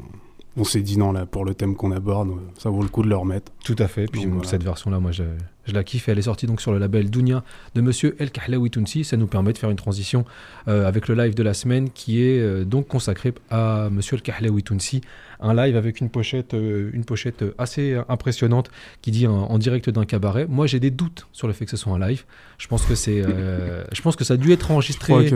On 0.57 0.63
s'est 0.63 0.81
dit 0.81 0.97
non, 0.97 1.11
là, 1.11 1.25
pour 1.25 1.45
le 1.45 1.53
thème 1.55 1.75
qu'on 1.75 1.91
aborde, 1.91 2.29
ça 2.57 2.69
vaut 2.69 2.81
le 2.83 2.89
coup 2.89 3.01
de 3.01 3.07
le 3.09 3.15
remettre. 3.15 3.51
Tout 3.63 3.75
à 3.79 3.87
fait. 3.87 4.05
Puis 4.11 4.21
Donc, 4.21 4.29
bon, 4.29 4.35
voilà. 4.37 4.49
cette 4.49 4.63
version-là, 4.63 4.99
moi, 4.99 5.11
je, 5.11 5.23
je 5.65 5.73
la 5.73 5.83
kiffe. 5.83 6.07
Et 6.09 6.11
elle 6.11 6.19
est 6.19 6.23
sortie 6.23 6.45
donc 6.47 6.61
sur 6.61 6.71
le 6.71 6.79
label 6.79 7.09
Dunia 7.09 7.43
de 7.75 7.81
Monsieur 7.81 8.15
El 8.19 8.31
Kahlaoui 8.31 8.69
Tounsi. 8.71 9.03
Ça 9.03 9.17
nous 9.17 9.27
permet 9.27 9.53
de 9.53 9.57
faire 9.57 9.69
une 9.69 9.75
transition 9.77 10.25
euh, 10.67 10.87
avec 10.87 11.07
le 11.07 11.15
live 11.15 11.35
de 11.35 11.43
la 11.43 11.53
semaine 11.53 11.89
qui 11.89 12.23
est 12.23 12.39
euh, 12.39 12.63
donc 12.65 12.87
consacré 12.87 13.33
à 13.49 13.89
Monsieur 13.91 14.15
El 14.15 14.21
Kahlaoui 14.21 14.63
Tounsi. 14.63 15.01
Un 15.41 15.53
live 15.53 15.77
avec 15.77 16.01
une 16.01 16.09
pochette, 16.09 16.53
euh, 16.53 16.89
une 16.93 17.05
pochette 17.05 17.45
assez 17.57 17.97
impressionnante 18.09 18.69
qui 19.01 19.11
dit 19.11 19.25
en, 19.25 19.33
en 19.33 19.57
direct 19.57 19.89
d'un 19.89 20.03
cabaret. 20.03 20.45
Moi, 20.49 20.67
j'ai 20.67 20.81
des 20.81 20.91
doutes 20.91 21.27
sur 21.31 21.47
le 21.47 21.53
fait 21.53 21.63
que 21.63 21.71
ce 21.71 21.77
soit 21.77 21.93
un 21.93 21.99
live. 22.07 22.25
Je 22.57 22.67
pense 22.67 22.83
que 22.85 22.93
c'est, 22.95 23.23
je 23.93 24.01
pense 24.01 24.17
que 24.17 24.25
ça 24.25 24.33
a 24.33 24.37
dû 24.37 24.51
être 24.51 24.69
enregistré 24.71 25.31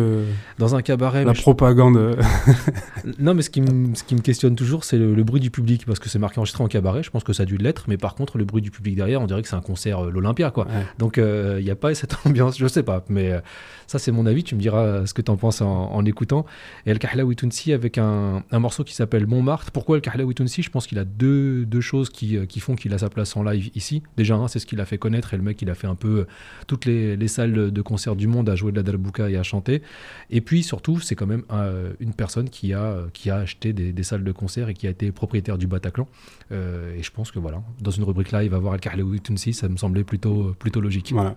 dans 0.60 0.76
un 0.76 0.82
cabaret. 0.82 1.24
la 1.24 1.32
je- 1.34 1.42
propagande. 1.42 2.18
non, 3.20 3.34
mais 3.34 3.42
ce 3.44 3.50
qui, 3.50 3.62
me- 3.62 3.96
ce 3.96 4.04
qui 4.04 4.16
me 4.16 4.20
questionne 4.22 4.56
toujours, 4.58 4.84
c'est 4.84 4.98
le, 4.98 5.14
le 5.16 5.24
bruit 5.24 5.40
du 5.40 5.52
public, 5.52 5.86
parce 5.86 6.00
que 6.00 6.10
c'est 6.10 6.20
marqué 6.20 6.40
enregistré 6.40 6.64
en 6.64 6.68
cabaret. 6.68 7.02
Je 7.04 7.10
pense 7.10 7.24
que 7.24 7.32
ça 7.34 7.44
a 7.44 7.46
dû 7.46 7.58
l'être, 7.58 7.86
mais 7.88 7.98
par 7.98 8.16
contre, 8.16 8.38
le 8.38 8.44
bruit 8.46 8.62
du 8.62 8.72
public 8.72 8.96
derrière, 8.96 9.22
on 9.22 9.28
dirait 9.28 9.42
que 9.42 9.48
c'est 9.48 9.56
un 9.56 9.62
concert 9.62 10.12
l'Olympia, 10.14 10.52
quoi. 10.52 10.66
Ouais. 10.66 10.86
Donc 11.00 11.18
il 11.18 11.64
n'y 11.64 11.72
a 11.72 11.76
pas 11.76 11.94
cette 11.96 12.16
ambiance, 12.26 12.58
je 12.58 12.68
sais 12.68 12.84
pas, 12.84 13.04
mais 13.10 13.32
euh, 13.32 13.40
ça 13.88 14.00
c'est 14.00 14.12
mon 14.12 14.26
avis, 14.26 14.44
tu 14.44 14.56
me 14.56 14.60
diras 14.60 15.06
ce 15.06 15.14
que 15.14 15.22
tu 15.22 15.32
en 15.32 15.38
penses 15.38 15.62
en, 15.62 15.92
en 15.92 16.06
écoutant. 16.06 16.46
Et 16.86 16.92
El 16.92 17.00
Kahlaoui 17.00 17.36
Tounsi 17.36 17.74
avec 17.74 17.98
un, 17.98 18.44
un 18.52 18.60
morceau 18.60 18.84
qui 18.84 18.94
s'appelle 18.94 19.28
Montmartre. 19.28 19.72
Pourquoi 19.72 19.98
El 19.98 20.02
Kahlaoui 20.02 20.34
Tounsi 20.34 20.62
Je 20.62 20.70
pense 20.70 20.88
qu'il 20.88 21.00
a 21.00 21.06
deux, 21.06 21.66
deux 21.66 21.82
choses 21.82 22.10
qui, 22.10 22.38
euh, 22.38 22.46
qui 22.46 22.60
font 22.60 22.76
qu'il 22.76 22.94
a 22.94 22.98
sa 22.98 23.10
place 23.10 23.36
en 23.36 23.44
live 23.44 23.70
ici. 23.76 24.04
Déjà, 24.18 24.36
un, 24.36 24.48
c'est 24.48 24.60
ce 24.60 24.66
qu'il 24.66 24.80
a 24.82 24.86
fait 24.86 24.98
connaître 24.98 25.34
et 25.34 25.38
le 25.38 25.44
mec 25.44 25.62
il 25.62 25.70
a 25.70 25.76
fait 25.76 25.88
un 25.88 25.96
peu 25.96 26.20
euh, 26.20 26.28
toutes 26.68 26.86
les, 26.86 27.16
les 27.16 27.28
salles 27.28 27.72
de 27.72 27.82
concert 27.82 28.16
du 28.16 28.28
monde 28.28 28.50
à 28.50 28.56
jouer 28.56 28.72
de 28.72 28.78
la 28.78 28.84
dalbouka 28.84 29.30
et 29.30 29.38
à 29.38 29.44
chanter. 29.44 29.82
Et 30.30 30.42
puis 30.42 30.64
surtout, 30.64 31.00
c'est 31.00 31.16
quand 31.16 31.28
même 31.28 31.44
euh, 31.52 31.94
une 32.00 32.14
personne 32.14 32.50
qui 32.50 32.74
a, 32.74 32.84
euh, 32.84 33.08
qui 33.14 33.30
a 33.30 33.38
acheté 33.38 33.74
des, 33.74 33.94
des 33.94 34.04
salles 34.04 34.24
de 34.24 34.32
concert 34.32 34.70
et 34.70 34.74
qui 34.74 34.88
a 34.88 34.90
été 34.90 35.12
propriétaire 35.12 35.58
du 35.58 35.68
Bataclan. 35.68 36.08
Euh, 36.52 36.96
et 36.98 37.04
je 37.04 37.12
pense 37.12 37.32
que 37.32 37.40
voilà, 37.40 37.62
dans 37.82 37.92
une 37.92 38.04
rubrique 38.04 38.32
live, 38.32 38.54
avoir 38.54 38.74
El 38.76 38.80
Kahlaoui 38.80 39.22
Tounsi, 39.22 39.54
ça 39.54 39.70
me 39.70 39.78
semblait 39.78 40.03
plutôt, 40.04 40.54
plutôt 40.60 40.82
logique. 40.82 41.12
Voilà. 41.14 41.36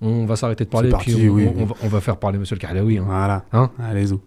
On 0.00 0.26
va 0.26 0.34
s'arrêter 0.36 0.64
de 0.64 0.70
parler 0.70 0.88
et 0.88 0.92
puis 0.96 1.12
parti, 1.12 1.28
on, 1.30 1.32
oui. 1.34 1.48
on- 1.56 1.62
on 1.62 1.64
va, 1.66 1.74
on 1.82 1.88
va 1.88 2.00
faire 2.00 2.16
parler 2.16 2.38
Monsieur 2.38 2.56
le 2.56 2.60
Kahlaoui. 2.60 2.98
hein. 2.98 3.04
Voilà. 3.06 3.44
Hein 3.52 3.70
Allez-y. 3.78 4.18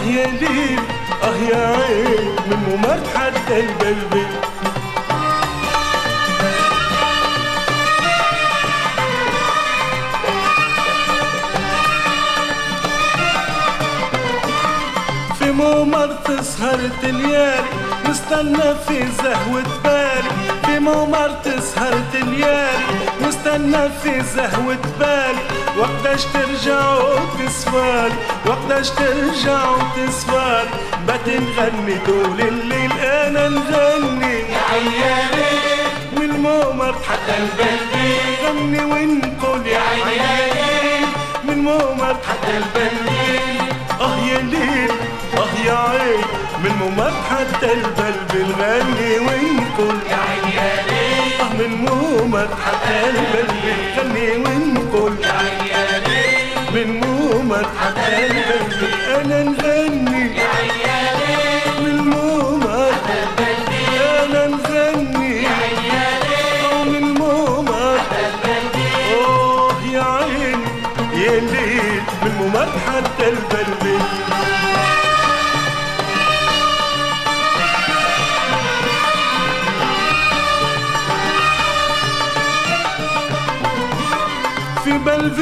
آه 0.00 0.04
يا 0.04 0.26
ليل 0.26 0.80
آه 1.22 1.36
يا 1.36 1.76
عين 1.76 2.36
من 2.50 2.56
مومر 2.68 3.00
حتى 3.14 3.60
البلد 3.60 4.30
في 15.38 15.50
مومر 15.52 16.06
تسهر 16.24 16.78
تليالي 17.02 17.64
نستنى 18.10 18.74
في 18.88 19.06
زهوة 19.22 19.62
بالي. 19.84 20.30
في 20.66 20.78
مومر 20.78 21.30
تسهر 21.44 21.94
تليالي 22.12 22.84
نستنى 23.28 23.88
في 24.02 24.22
زهوة 24.36 24.78
بالي. 24.98 25.49
وقتاش 25.78 26.24
ترجعوا 26.24 27.18
تسوالي 27.38 28.14
وقتاش 28.46 28.90
ترجعوا 28.90 29.78
تسوالي 29.96 30.68
بات 31.06 31.28
نغني 31.28 31.98
طول 32.06 32.40
الليل 32.40 32.92
أنا 32.92 33.48
نغني. 33.48 34.34
يا 34.38 34.60
عيالي. 34.72 35.50
من 36.16 36.30
مومر 36.30 36.94
حتى 37.08 37.34
البلدي. 37.38 38.16
غني 38.44 38.84
ونقول 38.84 39.66
يا 39.66 39.80
عيالي. 39.80 41.06
من 41.44 41.58
مومر 41.58 42.16
حتى 42.28 42.56
البلدي. 42.56 43.40
أه 44.00 44.16
يا 44.16 44.38
يا 45.66 45.78
عين 45.90 46.20
من 46.64 46.70
ممر 46.80 47.12
حتى 47.30 47.72
البلبل 47.72 48.52
غني 48.60 49.18
ونقول 49.18 49.96
يا 50.10 50.16
عين 50.28 50.52
يا 50.56 50.70
ليل 50.88 51.40
آه 51.40 51.52
من 51.58 51.70
ممر 51.86 52.48
حتى 52.66 52.94
البلبل 53.10 53.78
غني 53.98 54.36
ونقول 54.36 55.12
يا 55.24 55.32
عين 55.32 55.60
يا 55.72 55.84
ليل 56.08 56.40
من 56.74 57.00
ممر 57.00 57.66
حتى 57.80 58.26
البلبل 58.26 58.92
أنا 59.14 59.42
نغني 59.42 60.09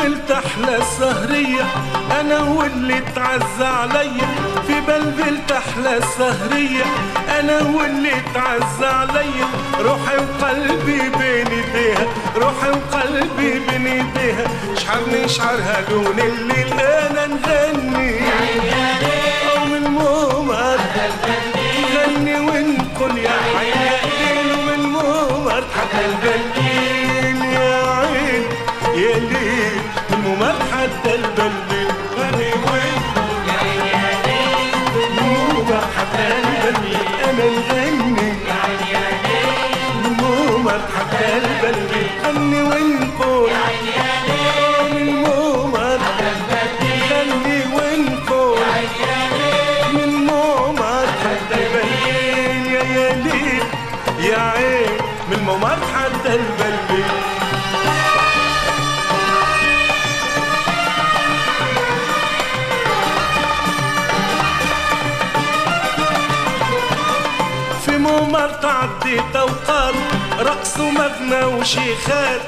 عملت 0.08 0.30
أحلى 0.30 0.78
سهرية. 0.98 1.64
أنا 2.20 2.38
واللي 2.42 3.00
تعز 3.14 3.60
عليا. 3.60 4.28
في 4.66 4.80
بلبلت 4.80 5.52
أحلى 5.52 6.00
سهرية. 6.18 6.84
أنا 7.40 7.58
واللي 7.60 8.14
تعز 8.34 8.82
عليا. 8.82 9.48
روحي 9.80 10.16
وقلبي 10.16 11.00
بين 11.18 11.46
إيديها. 11.46 12.06
روحي 12.36 12.70
وقلبي 12.70 13.58
بين 13.58 13.86
إيديها. 13.86 14.46
شعرني 14.76 15.28
شعرها 15.28 15.84
لون 15.90 16.20
الليل. 16.20 16.72
أنا 16.80 17.26
نغني. 17.26 18.20
أو 19.50 19.64
من 19.64 19.76
المؤمر 19.76 20.78
غني 21.94 22.34
ونقول 22.34 23.18
يا 23.18 23.30
عيني 23.58 24.52
من 24.62 24.74
المؤمر 24.74 25.64
حتى 25.76 26.04
البلد 26.04 26.47
مغنى 71.28 71.44
وشيخات 71.44 72.40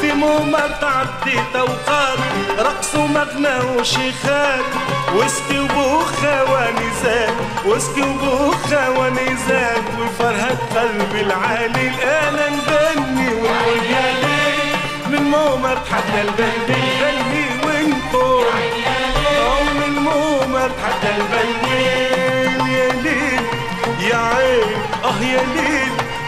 في 0.00 0.12
مؤمر 0.12 0.68
تعدي 0.80 1.40
توقات 1.54 2.18
رقصوا 2.58 3.06
مغنى 3.06 3.76
وشيخات 3.76 4.64
وسكي 5.14 5.58
وبوخة 5.58 6.44
ونزال. 6.44 7.34
وسكي 7.66 8.02
وبوخة 8.02 8.90
ونزال. 8.90 9.82
وفرهد 10.00 10.58
قلبي 10.76 11.20
العالي 11.20 11.88
الآن 11.88 12.34
نغني 12.34 13.28
ونغني 13.34 14.42
من 15.10 15.22
مؤمر 15.22 15.76
حتى 15.92 16.20
البلدي 16.20 16.82
نغني 17.00 17.46
ونقول. 17.64 18.44
من 19.74 19.94
مؤمر 20.02 20.70
حتى 20.84 21.10
البلدي 21.16 21.82
يا 22.72 22.92
ليل. 22.92 23.44
يا 24.10 24.16
عين 24.16 24.76
أه 25.04 25.20
يا 25.22 25.42
ليل. 25.54 26.01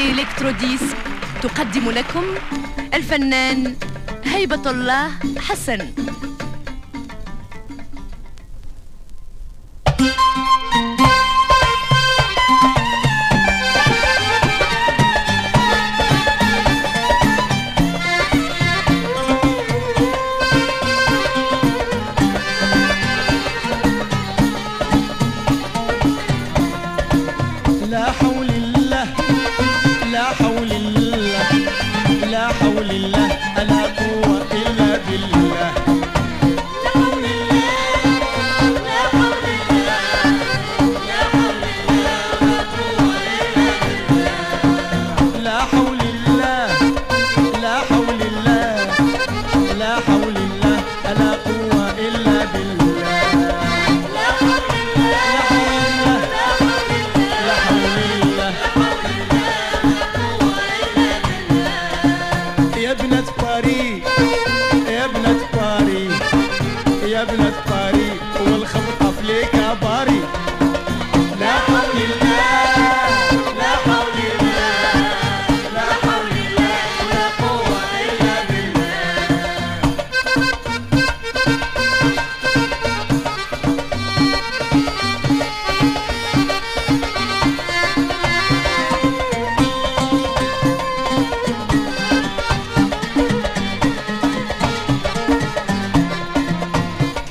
إلكتروديسك 0.00 0.96
تقدم 1.42 1.90
لكم 1.90 2.24
الفنان 2.94 3.74
هيبة 4.24 4.70
الله 4.70 5.10
حسن. 5.38 5.78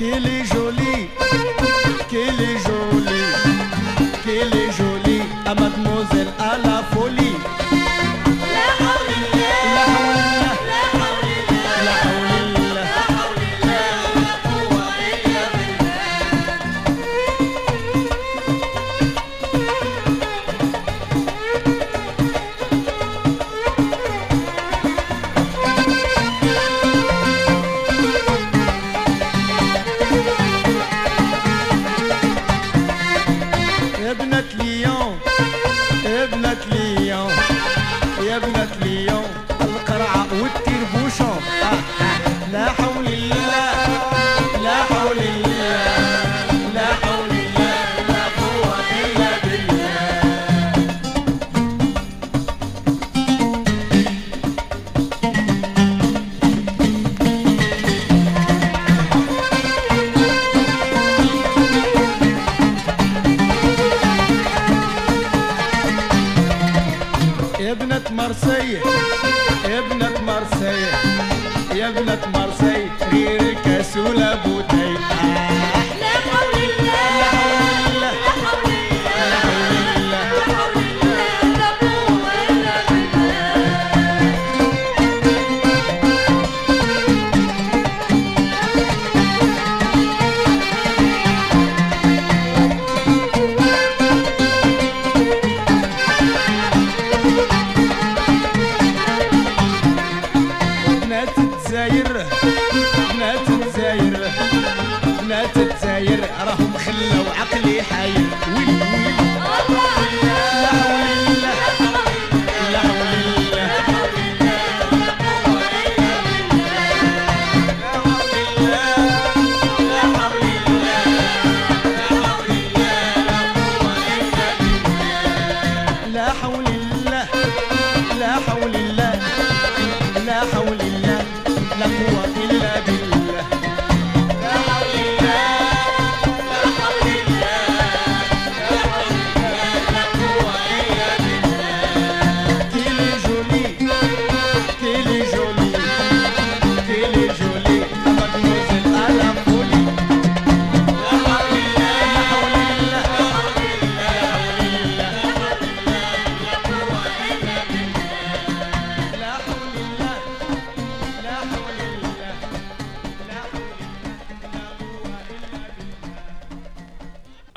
qu'elle 0.00 0.26
est 0.26 0.44
jolie, 0.46 1.10
qu'elle 2.08 2.40
est 2.40 2.58
jolie, 2.66 3.28
qu'elle 4.24 4.54
est 4.58 4.72
jolie 4.72 5.22
à 5.44 5.54
mademoiselle 5.54 6.32
Alain. 6.38 6.69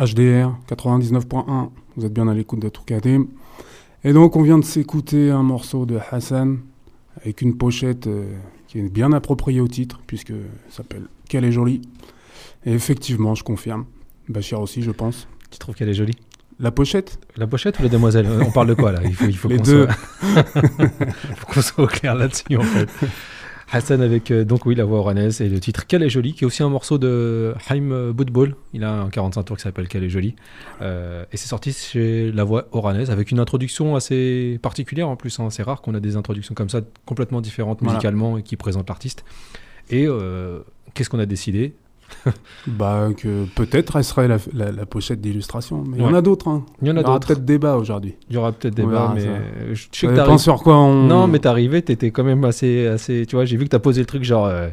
HDR 0.04 0.54
99.1, 0.68 1.70
vous 1.96 2.06
êtes 2.06 2.14
bien 2.14 2.28
à 2.28 2.34
l'écoute 2.34 2.60
de 2.60 2.68
Toukadim. 2.68 3.28
Et 4.04 4.12
donc 4.12 4.36
on 4.36 4.42
vient 4.42 4.60
de 4.60 4.66
s'écouter 4.66 5.32
un 5.32 5.44
morceau 5.44 5.86
de 5.86 5.98
Hassan 6.12 6.60
avec 7.22 7.42
une 7.42 7.56
pochette 7.56 8.08
euh, 8.08 8.36
qui 8.68 8.80
est 8.80 8.90
bien 8.90 9.14
appropriée 9.14 9.62
au 9.62 9.68
titre 9.68 10.02
puisque 10.06 10.34
s'appelle 10.70 11.04
Qu'elle 11.30 11.46
est 11.46 11.52
jolie. 11.52 11.82
Et 12.66 12.74
effectivement, 12.74 13.34
je 13.34 13.44
confirme. 13.44 13.86
Bachir 14.28 14.60
aussi, 14.60 14.82
je 14.82 14.92
pense. 14.92 15.28
Tu 15.52 15.58
trouves 15.58 15.76
qu'elle 15.76 15.90
est 15.90 15.94
jolie? 15.94 16.16
La 16.60 16.72
pochette? 16.72 17.20
La 17.38 17.48
pochette 17.48 17.80
ou 17.80 17.84
la 17.84 17.90
demoiselle? 17.90 18.26
Euh, 18.26 18.44
on 18.46 18.52
parle 18.52 18.68
de 18.68 18.74
quoi 18.74 18.92
là? 18.92 19.00
Il 19.04 19.36
faut, 19.36 19.48
Les 19.48 19.58
deux. 19.58 19.88
Soit... 19.88 20.44
faut 21.36 21.54
qu'on 21.54 21.62
soit 21.62 21.84
au 21.84 21.88
clair 21.88 22.16
là-dessus 22.16 22.58
en 22.58 22.64
fait. 22.64 22.90
Hassan 23.76 24.02
avec 24.02 24.30
euh, 24.30 24.46
donc 24.46 24.68
oui 24.68 24.76
la 24.76 24.86
voix 24.86 25.00
oranaise 25.00 25.42
et 25.42 25.50
le 25.50 25.60
titre 25.60 25.88
Quelle 25.88 26.04
est 26.04 26.10
jolie 26.10 26.34
qui 26.34 26.44
est 26.44 26.48
aussi 26.48 26.62
un 26.62 26.70
morceau 26.70 27.00
de 27.00 27.56
Haim 27.70 28.12
Bootball. 28.12 28.56
Il 28.74 28.84
a 28.84 28.92
un 29.02 29.10
45 29.10 29.44
tours 29.44 29.58
qui 29.58 29.64
s'appelle 29.64 29.88
Quelle 29.88 30.04
est 30.04 30.10
jolie 30.10 30.36
Euh, 30.82 31.26
et 31.32 31.38
c'est 31.38 31.48
sorti 31.48 31.74
chez 31.74 32.32
la 32.32 32.44
voix 32.44 32.68
oranaise 32.72 33.10
avec 33.10 33.32
une 33.32 33.40
introduction 33.40 33.96
assez 33.96 34.60
particulière 34.62 35.10
en 35.10 35.16
plus. 35.16 35.40
hein. 35.40 35.50
C'est 35.50 35.64
rare 35.64 35.82
qu'on 35.82 35.96
a 35.96 36.00
des 36.00 36.16
introductions 36.18 36.54
comme 36.54 36.70
ça 36.70 36.82
complètement 37.06 37.42
différentes 37.42 37.80
Voilà. 37.82 37.94
musicalement 37.96 38.38
et 38.38 38.44
qui 38.44 38.58
présentent 38.58 38.90
l'artiste. 38.90 39.26
Et 39.90 40.06
euh, 40.08 40.60
qu'est-ce 40.94 41.10
qu'on 41.10 41.20
a 41.20 41.26
décidé? 41.26 41.74
Bah, 42.68 43.10
que 43.18 43.46
peut-être 43.56 43.96
elle 43.98 44.04
serait 44.04 44.28
la, 44.28 44.38
la- 44.54 44.72
la 44.72 44.86
pochette 44.86 45.20
d'illustration. 45.22 45.84
Mais 45.88 45.98
il 45.98 46.02
y 46.04 46.06
en 46.06 46.12
Ouais. 46.12 46.18
a 46.18 46.22
d'autres. 46.22 46.48
Hein. 46.48 46.66
Il 46.82 46.88
y 46.88 46.92
en 46.92 46.98
a 46.98 47.02
aura 47.02 47.14
d'autres. 47.14 47.28
peut-être 47.28 47.46
débat 47.46 47.76
aujourd'hui. 47.78 48.16
Il 48.30 48.36
y 48.36 48.38
aura 48.38 48.52
peut-être 48.52 48.76
débat, 48.76 49.12
mais 49.14 49.22
ça. 49.22 49.28
euh, 49.28 49.40
je 49.74 49.82
sais 49.84 49.88
Ça 49.92 50.08
que 50.08 50.12
dépend 50.14 50.26
t'arrives- 50.26 50.40
sur 50.40 50.62
quoi 50.64 50.78
on. 50.78 51.04
Non, 51.04 51.28
mais 51.28 51.40
t'es 51.40 51.48
arrivé, 51.50 51.82
t'étais 51.82 52.12
quand 52.12 52.24
même 52.24 52.44
assez, 52.46 52.88
assez. 52.88 53.26
Tu 53.28 53.36
vois, 53.36 53.46
j'ai 53.46 53.58
vu 53.58 53.66
que 53.66 53.70
t'as 53.70 53.80
posé 53.80 54.02
le 54.02 54.08
truc 54.08 54.24
genre. 54.24 54.46
euh, 54.46 54.70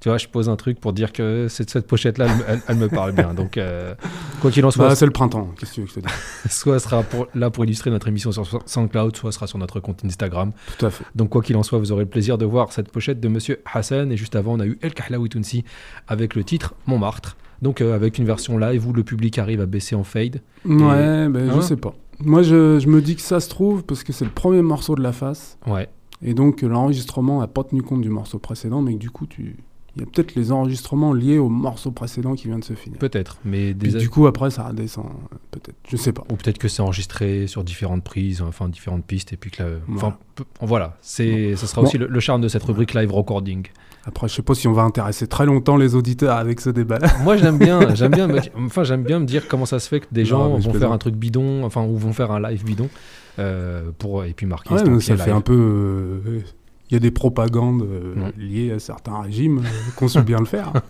tu 0.00 0.08
vois, 0.08 0.18
je 0.18 0.28
pose 0.28 0.48
un 0.48 0.56
truc 0.56 0.80
pour 0.80 0.92
dire 0.92 1.12
que 1.12 1.46
cette, 1.48 1.70
cette 1.70 1.86
pochette-là, 1.86 2.26
elle, 2.28 2.36
me- 2.36 2.44
elle- 2.48 2.62
elle 2.68 2.76
me 2.76 2.88
parle 2.88 3.12
bien. 3.12 3.34
Donc, 3.34 3.56
euh, 3.58 3.94
quoi 4.40 4.50
qu'il 4.50 4.64
en 4.64 4.70
soit, 4.70 4.88
Bah, 4.88 4.94
c'est 4.94 5.06
le 5.06 5.10
printemps. 5.12 5.50
Qu'est-ce 5.58 5.70
que 5.70 5.74
tu 5.74 5.80
veux 5.80 5.86
que 5.86 5.92
je 5.94 6.00
te 6.00 6.06
dise? 6.06 6.16
soit 6.52 6.74
elle 6.74 6.80
sera 6.80 7.02
pour, 7.02 7.26
là 7.34 7.50
pour 7.50 7.64
illustrer 7.64 7.90
notre 7.90 8.06
émission 8.08 8.30
sur 8.30 8.46
SoundCloud, 8.66 9.16
soit 9.16 9.28
elle 9.30 9.32
sera 9.34 9.46
sur 9.46 9.58
notre 9.58 9.80
compte 9.80 10.04
Instagram. 10.04 10.52
Tout 10.78 10.86
à 10.86 10.90
fait. 10.90 11.04
Donc, 11.14 11.30
quoi 11.30 11.42
qu'il 11.42 11.56
en 11.56 11.62
soit, 11.62 11.78
vous 11.78 11.90
aurez 11.92 12.04
le 12.04 12.08
plaisir 12.10 12.38
de 12.38 12.44
voir 12.44 12.72
cette 12.72 12.90
pochette 12.92 13.20
de 13.20 13.28
Monsieur 13.28 13.60
Hassan. 13.72 14.12
Et 14.12 14.16
juste 14.16 14.36
avant, 14.36 14.54
on 14.54 14.60
a 14.60 14.66
eu 14.66 14.78
El 14.82 14.94
Kahlaoui 14.94 15.28
Tounsi 15.28 15.64
avec 16.06 16.34
le 16.34 16.44
titre 16.44 16.74
Montmartre. 16.86 17.36
Donc, 17.60 17.80
euh, 17.80 17.94
avec 17.94 18.18
une 18.18 18.24
version 18.24 18.56
live 18.56 18.86
où 18.86 18.92
le 18.92 19.02
public 19.02 19.36
arrive 19.38 19.60
à 19.60 19.66
baisser 19.66 19.96
en 19.96 20.04
fade. 20.04 20.40
Ouais, 20.64 21.28
ben, 21.28 21.50
Hein 21.50 21.54
je 21.56 21.60
sais 21.60 21.76
pas. 21.76 21.94
Moi, 22.20 22.42
je, 22.42 22.78
je 22.78 22.86
me 22.88 23.00
dis 23.02 23.16
que 23.16 23.22
ça 23.22 23.40
se 23.40 23.48
trouve 23.48 23.82
parce 23.84 24.04
que 24.04 24.12
c'est 24.12 24.24
le 24.24 24.30
premier 24.30 24.62
morceau 24.62 24.94
de 24.94 25.02
la 25.02 25.12
face. 25.12 25.58
Ouais. 25.66 25.88
Et 26.22 26.34
donc, 26.34 26.62
l'enregistrement 26.62 27.40
n'a 27.40 27.46
pas 27.46 27.62
tenu 27.64 27.82
compte 27.82 28.00
du 28.00 28.10
morceau 28.10 28.38
précédent, 28.38 28.80
mais 28.82 28.94
que 28.94 28.98
du 28.98 29.10
coup, 29.10 29.26
tu... 29.26 29.56
il 29.98 30.04
y 30.04 30.08
a 30.08 30.10
peut-être 30.10 30.34
les 30.36 30.52
enregistrements 30.52 31.12
liés 31.12 31.38
au 31.38 31.48
morceau 31.48 31.90
précédent 31.90 32.34
qui 32.34 32.46
vient 32.48 32.58
de 32.58 32.64
se 32.64 32.74
finir. 32.74 32.98
Peut-être. 32.98 33.38
Mais 33.44 33.74
Puis 33.74 33.92
des... 33.92 33.98
du 33.98 34.08
coup, 34.08 34.26
après, 34.26 34.50
ça 34.50 34.68
redescend. 34.68 35.06
Peut-être. 35.50 35.76
Je 35.88 35.96
sais 35.96 36.12
pas. 36.12 36.22
Ou 36.30 36.36
peut-être 36.36 36.58
que 36.58 36.68
c'est 36.68 36.82
enregistré 36.82 37.46
sur 37.46 37.64
différentes 37.64 38.04
prises, 38.04 38.40
enfin 38.42 38.68
différentes 38.68 39.04
pistes, 39.04 39.32
et 39.32 39.36
puis 39.36 39.50
que 39.50 39.62
là, 39.62 39.68
enfin, 39.94 40.16
Voilà. 40.60 40.96
c'est, 41.00 41.56
ce 41.56 41.66
sera 41.66 41.82
Bon. 41.82 41.88
aussi 41.88 41.98
le, 41.98 42.06
le 42.06 42.20
charme 42.20 42.40
de 42.40 42.48
cette 42.48 42.62
rubrique 42.62 42.94
live 42.94 43.12
recording. 43.12 43.66
Après, 44.04 44.28
je 44.28 44.34
sais 44.34 44.42
pas 44.42 44.54
si 44.54 44.66
on 44.68 44.72
va 44.72 44.82
intéresser 44.82 45.26
très 45.26 45.44
longtemps 45.44 45.76
les 45.76 45.94
auditeurs 45.94 46.36
avec 46.36 46.60
ce 46.60 46.70
débat-là. 46.70 47.08
Moi, 47.24 47.36
j'aime 47.36 47.58
bien, 47.58 47.94
j'aime 47.94 48.12
bien, 48.12 48.26
me- 48.28 48.40
enfin, 48.66 48.84
j'aime 48.84 49.02
bien 49.02 49.18
me 49.18 49.26
dire 49.26 49.48
comment 49.48 49.66
ça 49.66 49.80
se 49.80 49.88
fait 49.88 50.00
que 50.00 50.06
des 50.12 50.24
gens 50.24 50.56
vont 50.56 50.72
faire 50.72 50.92
un 50.92 50.98
truc 50.98 51.14
bidon, 51.16 51.64
enfin, 51.64 51.82
ou 51.84 51.96
vont 51.98 52.12
faire 52.12 52.30
un 52.30 52.40
live 52.40 52.64
bidon, 52.64 52.88
euh, 53.38 53.90
pour 53.98 54.24
et 54.24 54.32
puis 54.32 54.46
marquer. 54.46 54.72
Ouais, 54.74 55.00
ça 55.00 55.16
fait 55.16 55.26
live. 55.26 55.34
un 55.36 55.40
peu. 55.42 55.54
euh, 56.26 56.40
Il 56.90 56.94
y 56.94 56.96
a 56.96 57.00
des 57.00 57.10
propagandes 57.10 57.82
euh, 57.82 58.14
Ouais. 58.16 58.32
liées 58.38 58.72
à 58.72 58.78
certains 58.78 59.20
régimes 59.20 59.58
euh, 59.58 59.68
qu'on 59.96 60.08
sait 60.08 60.22
bien 60.22 60.38
le 60.38 60.46
faire. 60.46 60.72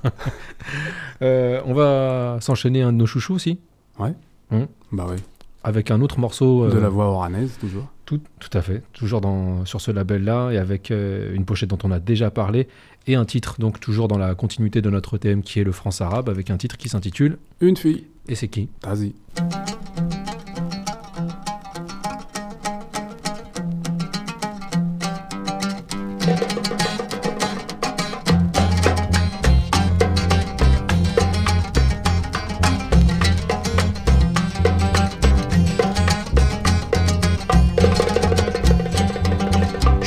Euh, 1.23 1.61
on 1.65 1.75
va 1.75 2.39
s'enchaîner 2.41 2.83
un 2.83 2.93
de 2.93 2.99
nos 2.99 3.07
chouchous 3.07 3.35
aussi, 3.35 3.59
Bah 3.99 4.13
oui. 5.11 5.17
avec 5.65 5.91
un 5.91 6.01
autre 6.01 6.21
morceau. 6.21 6.69
De 6.69 6.79
la 6.79 6.89
voix 6.89 7.07
oranaise, 7.07 7.57
toujours. 7.61 7.89
Tout, 8.07 8.21
tout 8.39 8.57
à 8.57 8.63
fait, 8.63 8.85
toujours 8.93 9.21
dans, 9.21 9.65
sur 9.65 9.81
ce 9.81 9.91
label-là, 9.91 10.51
et 10.53 10.59
avec 10.59 10.91
une 10.91 11.45
pochette 11.45 11.71
dont 11.71 11.79
on 11.83 11.91
a 11.91 11.99
déjà 11.99 12.31
parlé, 12.31 12.69
et 13.09 13.17
un 13.17 13.25
titre, 13.25 13.57
donc 13.59 13.81
toujours 13.81 14.07
dans 14.07 14.17
la 14.19 14.37
continuité 14.37 14.81
de 14.81 14.91
notre 14.91 15.19
thème 15.19 15.43
qui 15.43 15.59
est 15.59 15.65
le 15.65 15.73
France-arabe, 15.73 16.29
avec 16.29 16.51
un 16.51 16.57
titre 16.57 16.77
qui 16.77 16.89
s'intitule 16.89 17.39
Une 17.61 17.77
fille. 17.77 18.05
Et 18.29 18.37
c'est 18.37 18.49
qui? 18.49 18.69
Vas-y. 18.85 19.13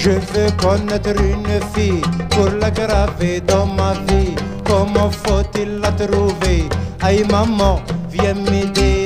Je 0.04 0.10
veux 0.10 0.50
connaître 0.58 1.10
une 1.10 1.62
fille 1.76 2.02
pour 2.32 2.50
la 2.60 2.72
graver 2.72 3.40
dans 3.42 3.68
ma 3.68 3.94
vie. 4.08 4.34
Comment 4.66 5.12
faut-il 5.12 5.78
la 5.78 5.92
trouver? 5.92 6.68
Aïe 7.02 7.24
maman, 7.30 7.80
viens 8.10 8.34
m'aider. 8.34 9.06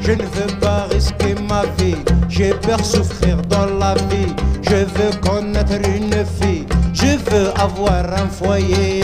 Je 0.00 0.12
ne 0.12 0.22
veux 0.22 0.56
pas 0.60 0.86
risquer 0.92 1.34
ma 1.48 1.64
vie, 1.78 1.96
j'ai 2.28 2.54
peur 2.54 2.84
souffrir 2.84 3.38
dans 3.48 3.66
la 3.66 3.94
vie. 4.08 4.32
Je 4.62 4.76
veux 4.76 5.18
connaître 5.20 5.74
une 5.84 6.24
fille, 6.40 6.66
je 6.92 7.18
veux 7.28 7.50
avoir 7.58 8.04
un 8.04 8.28
foyer. 8.28 9.02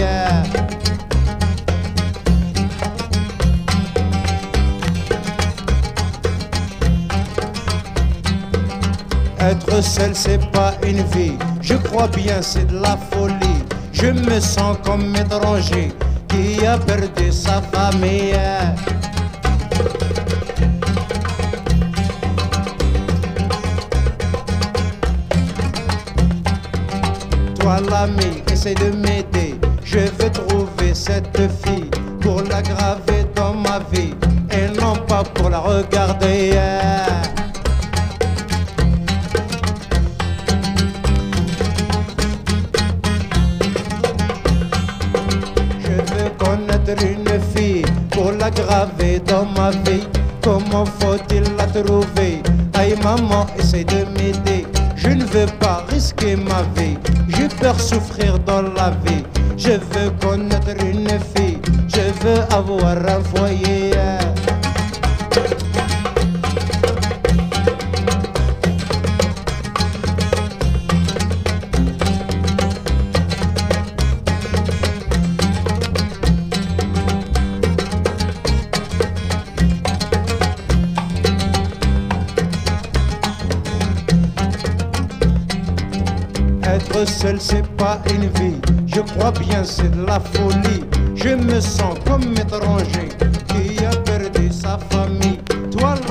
Être 9.49 9.81
seul 9.81 10.11
c'est 10.13 10.45
pas 10.51 10.75
une 10.85 11.05
vie, 11.15 11.39
je 11.63 11.75
crois 11.75 12.09
bien 12.09 12.43
c'est 12.43 12.67
de 12.67 12.81
la 12.81 12.97
folie. 13.13 13.63
Je 13.93 14.07
me 14.07 14.41
sens 14.41 14.77
comme 14.85 15.15
étranger 15.15 15.93
qui 16.27 16.67
a 16.67 16.77
perdu 16.77 17.31
sa 17.31 17.63
famille. 17.63 18.35
Toi 27.61 27.81
l'ami, 27.89 28.43
essaye 28.51 28.75
de 28.75 28.91
m'aider. 28.97 29.55
Je 29.85 30.01
veux 30.01 30.31
trouver 30.31 30.93
cette 30.93 31.39
fille 31.65 31.89
pour 32.21 32.43
la 32.43 32.63
graver 32.63 33.25
dans 33.37 33.55
ma 33.55 33.79
vie 33.93 34.13
et 34.51 34.77
non 34.77 34.97
pas 35.07 35.23
pour 35.23 35.51
la 35.51 35.61
regarder. 35.61 36.96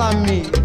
Toi 0.05 0.64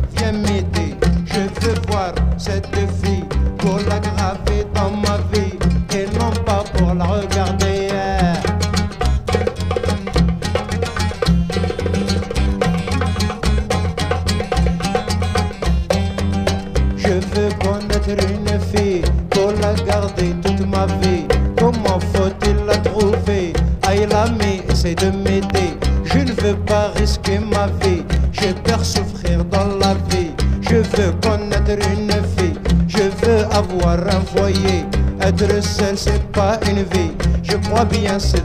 Je 38.11 38.17
crois 38.17 38.19
bien, 38.19 38.19
c'est 38.19 38.45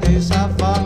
qui 0.00 0.32
a 0.32 0.77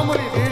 Vamos 0.00 0.16
Oliveira. 0.16 0.49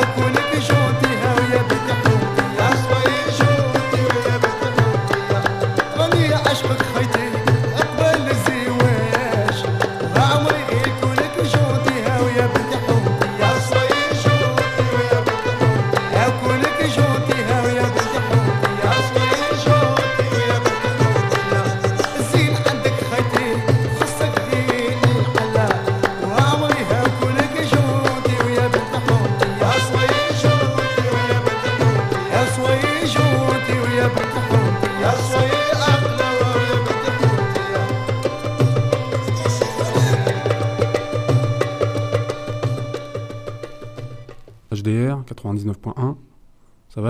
Calcule. 0.00 0.39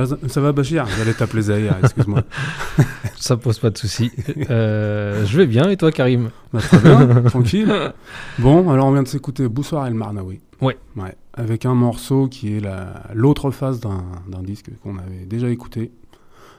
Va, 0.05 0.17
ça 0.29 0.41
va 0.41 0.53
Bachir? 0.53 0.87
J'allais 0.99 1.15
t'appeler 1.15 1.43
Zahir, 1.43 1.77
excuse-moi. 1.83 2.23
Ça 3.17 3.37
pose 3.37 3.59
pas 3.59 3.71
de 3.71 3.77
soucis. 3.79 4.11
Euh, 4.51 5.25
je 5.27 5.37
vais 5.37 5.47
bien 5.47 5.69
et 5.69 5.77
toi, 5.77 5.93
Karim? 5.93 6.31
Bah, 6.53 6.61
très 6.61 6.79
bien, 6.79 7.23
tranquille. 7.25 7.93
Bon, 8.39 8.71
alors 8.71 8.87
on 8.87 8.93
vient 8.93 9.03
de 9.03 9.09
s'écouter 9.09 9.47
Boussoir 9.49 9.87
El 9.87 9.95
Marnaoui. 9.95 10.41
Ouais. 10.61 10.79
Ouais. 10.97 11.15
Avec 11.35 11.67
un 11.67 11.75
morceau 11.75 12.29
qui 12.29 12.57
est 12.57 12.61
la- 12.61 13.03
l'autre 13.15 13.51
face 13.51 13.79
d'un 13.81 14.03
disque 14.43 14.71
qu'on 14.83 14.97
avait 14.99 15.27
déjà 15.27 15.49
écouté. 15.51 15.93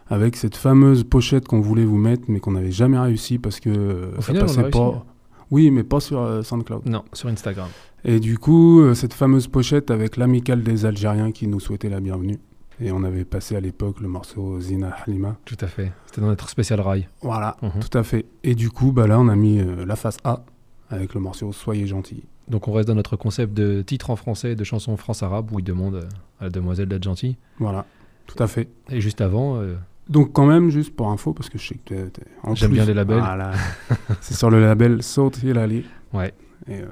Avec 0.10 0.36
cette 0.36 0.56
fameuse 0.58 1.04
pochette 1.04 1.48
qu'on 1.48 1.62
voulait 1.62 1.86
vous 1.86 1.98
mettre, 1.98 2.24
mais 2.28 2.40
qu'on 2.40 2.52
n'avait 2.52 2.72
jamais 2.72 3.00
réussi 3.00 3.40
parce 3.40 3.60
que 3.60 4.12
Au 4.18 4.22
ça 4.22 4.34
final, 4.34 4.42
passait 4.46 4.70
pas. 4.70 5.06
Oui, 5.52 5.72
mais 5.72 5.84
pas 5.84 6.00
sur 6.00 6.22
euh, 6.22 6.44
SoundCloud. 6.44 6.86
Non, 6.86 7.04
sur 7.14 7.30
Instagram. 7.30 7.68
Et 8.04 8.20
du 8.20 8.38
coup, 8.38 8.82
euh, 8.82 8.94
cette 8.94 9.14
fameuse 9.14 9.48
pochette 9.48 9.90
avec 9.92 10.18
l'amicale 10.18 10.64
des 10.64 10.86
Algériens 10.86 11.32
qui 11.32 11.48
nous 11.48 11.60
souhaitait 11.60 11.90
la 11.90 12.00
bienvenue. 12.00 12.40
Et 12.84 12.92
on 12.92 13.04
avait 13.04 13.26
passé 13.26 13.56
à 13.56 13.60
l'époque 13.60 14.00
le 14.02 14.08
morceau 14.08 14.60
Zina 14.60 14.90
Halima. 15.06 15.38
Tout 15.46 15.58
à 15.62 15.68
fait. 15.68 15.92
C'était 16.08 16.22
dans 16.22 16.28
notre 16.28 16.50
spécial 16.50 16.82
rail. 16.82 17.08
Voilà, 17.22 17.56
Mhm. 17.62 17.72
tout 17.80 17.96
à 17.98 18.04
fait. 18.04 18.26
Et 18.44 18.56
du 18.56 18.70
coup, 18.72 18.92
bah 18.92 19.06
là, 19.08 19.20
on 19.20 19.28
a 19.28 19.36
mis 19.36 19.60
euh, 19.60 19.86
la 19.86 19.96
face 19.96 20.18
A 20.24 20.44
avec 20.90 21.14
le 21.14 21.20
morceau 21.22 21.52
Soyez 21.52 21.86
gentil. 21.88 22.24
Donc 22.48 22.68
on 22.68 22.74
reste 22.74 22.88
dans 22.88 22.96
notre 22.96 23.16
concept 23.16 23.54
de 23.54 23.82
titre 23.84 24.10
en 24.10 24.16
français 24.16 24.54
et 24.54 24.56
de 24.56 24.64
chanson 24.64 24.98
France-arabe 24.98 25.52
où 25.52 25.60
il 25.60 25.64
demande 25.64 25.96
euh, 25.96 26.04
à 26.40 26.46
la 26.46 26.50
demoiselle 26.50 26.88
d'être 26.90 27.04
gentille. 27.04 27.38
Voilà, 27.60 27.86
tout 28.26 28.42
à 28.44 28.48
fait. 28.48 28.68
Et 28.90 29.00
juste 29.00 29.22
avant, 29.22 29.58
euh, 29.58 29.76
Donc 30.10 30.34
quand 30.34 30.48
même, 30.48 30.70
juste 30.72 30.94
pour 30.96 31.10
info, 31.12 31.32
parce 31.34 31.50
que 31.50 31.58
je 31.60 31.68
sais 31.68 31.76
que 31.76 31.94
t'es- 31.94 32.10
t'es- 32.10 32.26
en 32.44 32.56
J'aime 32.56 32.72
bien 32.72 32.84
les 32.84 32.94
labels. 32.96 33.20
Voilà. 33.20 33.52
c'est 34.22 34.34
sur 34.34 34.50
le 34.50 34.60
label 34.60 35.04
Saut 35.04 35.32
Hilali. 35.44 35.86
Ouais. 36.14 36.34
Et, 36.68 36.82
euh, 36.82 36.88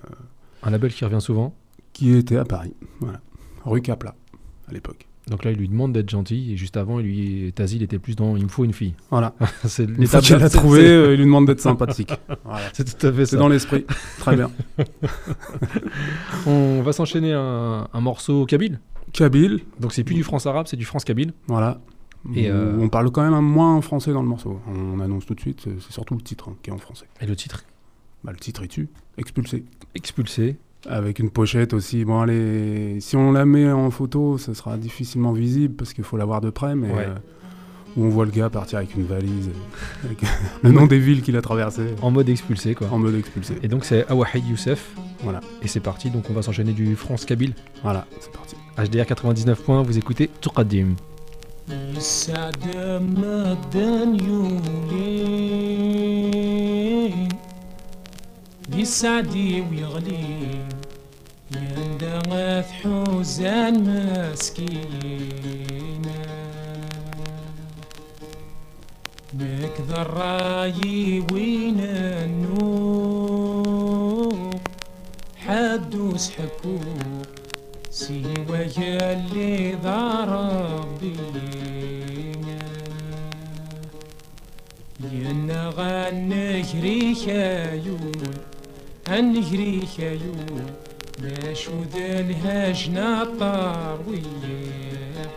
un 0.63 0.69
label 0.69 0.93
qui 0.93 1.03
revient 1.03 1.19
souvent. 1.21 1.53
qui 1.91 2.13
était 2.15 2.37
à 2.37 2.45
Paris. 2.45 2.73
Voilà. 3.01 3.19
Rue 3.65 3.81
Capla, 3.81 4.15
à 4.69 4.71
l'époque. 4.71 5.07
Donc 5.29 5.43
là, 5.45 5.51
il 5.51 5.57
lui 5.57 5.69
demande 5.69 5.93
d'être 5.93 6.09
gentil 6.09 6.51
et 6.53 6.57
juste 6.57 6.75
avant, 6.75 6.99
il 6.99 7.05
lui, 7.05 7.53
Tazi, 7.53 7.75
il 7.75 7.83
était 7.83 7.99
plus 7.99 8.15
dans 8.15 8.35
il 8.35 8.43
me 8.43 8.49
faut 8.49 8.63
une 8.65 8.73
fille. 8.73 8.95
Voilà. 9.11 9.35
c'est 9.65 9.85
fois 10.07 10.21
qu'il 10.21 10.35
l'a 10.37 10.49
c'est- 10.49 10.57
trouvé, 10.57 10.81
euh, 10.87 11.13
il 11.13 11.17
lui 11.17 11.25
demande 11.25 11.45
d'être 11.45 11.59
sympathique. 11.69 12.11
Voilà. 12.43 12.61
C'est 12.73 12.97
tout 12.97 13.05
à 13.07 13.11
fait 13.13 13.25
ça. 13.25 13.31
C'est 13.31 13.37
dans 13.37 13.47
l'esprit. 13.47 13.85
Très 14.19 14.35
bien. 14.35 14.49
On 16.47 16.81
va 16.81 16.93
s'enchaîner 16.93 17.33
un, 17.33 17.87
un 17.91 18.01
morceau 18.01 18.45
kabyle. 18.45 18.79
Kabyle. 19.13 19.59
Donc 19.79 19.93
c'est 19.93 20.03
plus 20.03 20.15
du 20.15 20.23
France-arabe, 20.23 20.67
c'est 20.67 20.77
du 20.77 20.85
France-kabyle. 20.85 21.33
Voilà. 21.47 21.79
Et, 22.35 22.49
euh, 22.49 22.75
On 22.79 22.89
parle 22.89 23.09
quand 23.11 23.21
même 23.21 23.33
un 23.33 23.41
moins 23.41 23.75
en 23.75 23.81
français 23.81 24.11
dans 24.11 24.21
le 24.21 24.27
morceau. 24.27 24.59
On 24.67 24.99
annonce 24.99 25.25
tout 25.25 25.35
de 25.35 25.39
suite, 25.39 25.61
c'est 25.63 25.79
c'est 25.79 25.93
surtout 25.93 26.15
le 26.15 26.21
titre 26.21 26.49
hein, 26.49 26.55
qui 26.61 26.69
est 26.69 26.73
en 26.73 26.77
français. 26.77 27.05
Et 27.21 27.25
le 27.25 27.35
titre? 27.35 27.63
Bah, 28.23 28.31
Le 28.33 28.37
titre 28.39 28.63
est 28.63 28.67
tu 28.67 28.89
Expulsé? 29.17 29.63
Expulsé. 29.95 30.57
Avec 30.87 31.19
une 31.19 31.29
pochette 31.29 31.73
aussi. 31.73 32.05
Bon, 32.05 32.21
allez, 32.21 32.97
si 33.01 33.15
on 33.17 33.31
la 33.33 33.45
met 33.45 33.69
en 33.71 33.91
photo, 33.91 34.37
ça 34.37 34.53
sera 34.53 34.77
difficilement 34.77 35.33
visible 35.33 35.75
parce 35.75 35.93
qu'il 35.93 36.03
faut 36.03 36.15
la 36.17 36.25
voir 36.25 36.39
de 36.41 36.49
près, 36.49 36.73
mais 36.75 36.89
Ouais. 36.91 37.05
euh, 37.07 37.15
où 37.97 38.05
on 38.05 38.09
voit 38.09 38.23
le 38.25 38.31
gars 38.31 38.49
partir 38.49 38.77
avec 38.77 38.95
une 38.95 39.05
valise, 39.05 39.49
avec 40.05 40.19
le 40.63 40.71
nom 40.71 40.85
des 40.85 40.99
villes 40.99 41.21
qu'il 41.21 41.35
a 41.35 41.41
traversées. 41.41 41.95
En 42.01 42.11
mode 42.11 42.29
expulsé, 42.29 42.75
quoi. 42.75 42.87
En 42.91 42.97
mode 42.99 43.15
expulsé. 43.15 43.55
Et 43.61 43.67
donc 43.67 43.83
c'est 43.83 44.09
Awahid 44.09 44.47
Youssef. 44.47 44.91
Voilà. 45.23 45.41
Et 45.61 45.67
c'est 45.67 45.81
parti, 45.81 46.09
donc 46.09 46.29
on 46.29 46.33
va 46.33 46.41
s'enchaîner 46.41 46.71
du 46.71 46.95
France-kabyle. 46.95 47.53
Voilà, 47.83 48.05
c'est 48.21 48.31
parti. 48.31 48.55
HDR 48.77 49.05
99 49.05 49.61
points, 49.61 49.81
vous 49.81 49.97
écoutez 49.97 50.29
Tuqaddim. 50.39 50.95
يسعدي 58.75 59.61
ويغلي 59.61 60.65
يندغث 61.55 62.71
حزان 62.71 63.75
مسكينة 64.33 65.69
نكذر 69.33 70.07
رايي 70.13 71.25
وين 71.33 71.79
النوم 71.79 72.89
حدو 75.37 76.15
حكو 76.17 76.77
سوى 77.91 78.59
يلي 78.77 79.75
ضرب 79.83 80.99
بينا 81.01 82.59
ينا 85.13 85.69
غنك 85.69 86.69
ريحة 86.81 87.73
هنجري 89.09 89.81
خيوم 89.97 90.65
باش 91.19 91.67
وذالها 91.67 92.71
جنا 92.71 93.27
طار 93.39 93.99
وياح 94.07 95.29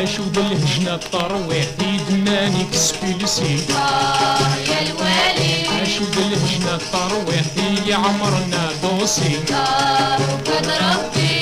الهجنة 0.00 0.94
الطرويح 0.94 1.64
في 1.78 1.96
دمانك 2.10 2.74
سبيلسي 2.74 3.56
آه 3.70 4.56
يا 4.56 4.80
الوالي. 4.82 5.69
اشو 6.00 6.10
بالهجنة 6.10 6.74
الطرويح 6.74 7.44
هي 7.56 7.92
عمرنا 7.94 8.70
دوسي 8.82 9.36
ربي 10.80 11.40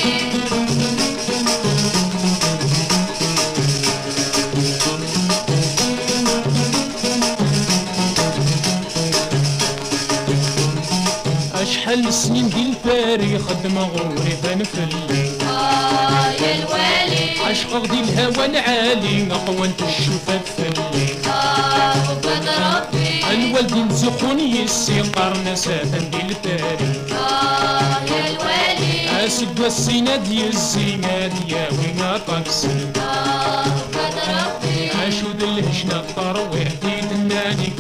أشحال 11.54 12.12
سنين 12.12 12.48
دي 12.48 12.62
الفاري 12.70 13.38
خدم 13.38 13.78
غوري 13.78 14.36
بنفلي 14.44 15.30
آه 15.42 16.30
يا 16.30 16.54
الوالي. 16.54 17.40
عشق 17.50 17.70
غدي 17.72 18.00
الهوى 18.00 18.46
العالي 18.46 19.32
اقوى 19.32 19.66
انت 19.66 19.80
الشوفة 19.82 20.38
فلي 20.56 21.06
آه 21.30 21.94
ربي 22.14 23.07
الوالدي 23.30 23.80
نزقوني 23.82 24.60
يسي 24.64 25.00
قرن 25.00 25.56
سافن 25.56 26.10
دي 26.10 26.20
الفاري 26.20 26.92
آه 27.12 28.04
يا 28.10 28.26
الوالي. 28.30 29.26
أسد 29.26 29.60
والسينا 29.60 30.16
دي 30.16 30.46
الزينة 30.46 31.26
ديا 31.26 31.68
وين 31.72 32.18
طاكسي 32.26 32.68
آه 32.96 33.64
وقد 33.66 34.14
ربي. 34.28 34.90
اشود 35.08 35.42
الهجنة 35.42 35.96
الطرويح 36.00 36.68
دي 36.82 37.00
دناني 37.10 37.72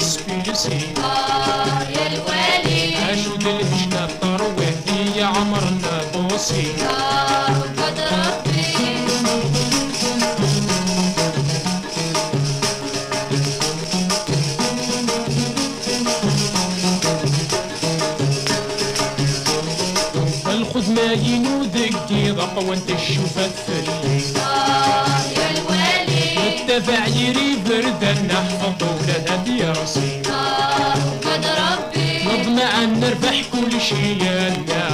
الحيطة 22.58 22.70
وانت 22.70 22.90
تشوفها 22.90 23.48
تفلي 23.48 24.42
آه 24.42 25.20
يا 25.38 25.50
الوالي. 25.50 26.38
والدفع 26.38 27.06
يري 27.06 27.56
بردة 27.68 28.12
نحفة 28.12 28.72
طولها 28.80 29.18
يا 29.60 29.72
رصيد 29.72 30.26
آه 30.26 30.94
قد 31.24 31.44
ربي. 31.46 32.24
نطمع 32.24 32.84
نربح 32.84 33.42
كل 33.52 33.80
شي 33.80 34.18
يا 34.24 34.48
الله. 34.48 34.87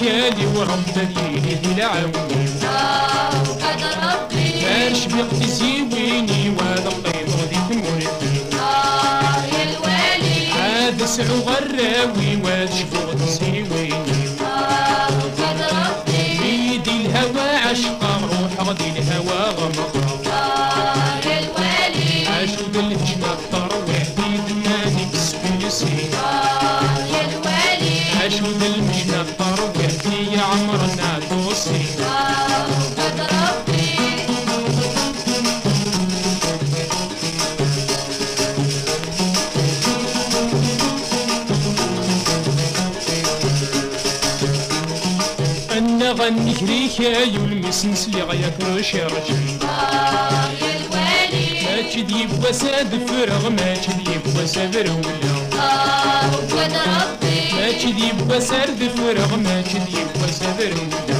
شادي 0.00 0.46
وعمدة 0.56 1.02
ليلي 1.16 1.56
إلى 1.72 1.82
عوني 1.82 2.48
وقد 3.50 3.82
آه، 3.82 4.14
ربي. 4.14 4.64
وأنا 6.48 6.90
مطيب 6.90 7.28
وذيك 7.28 7.68
مريدي 7.70 8.40
يا 9.52 9.62
الوالي. 9.62 10.52
عاد 10.52 11.04
سعو 11.04 11.36
غراوي 11.38 12.36
واد 12.44 12.68
كايو 47.00 47.44
المسنس 47.44 48.08
لي 48.08 48.22
غياكروش 48.22 48.94
يرجل 48.94 49.58
يا 49.62 50.76
الوالي 50.76 51.82
ماشي 51.82 52.02
ديب 52.02 52.30
وساد 52.44 53.06
فرغ 53.08 53.48
ماشي 53.50 53.92
ديب 53.92 54.36
وساد 54.36 54.76
رولا 54.76 55.60
آه 55.62 56.30
واد 56.56 56.72
ربي 56.72 57.52
ماشي 57.60 57.92
ديب 57.92 58.30
وساد 58.30 58.90
فرغ 58.96 59.36
ماشي 59.36 59.78
ديب 59.78 60.06
بوسافر 60.20 60.68
رولا 60.72 61.19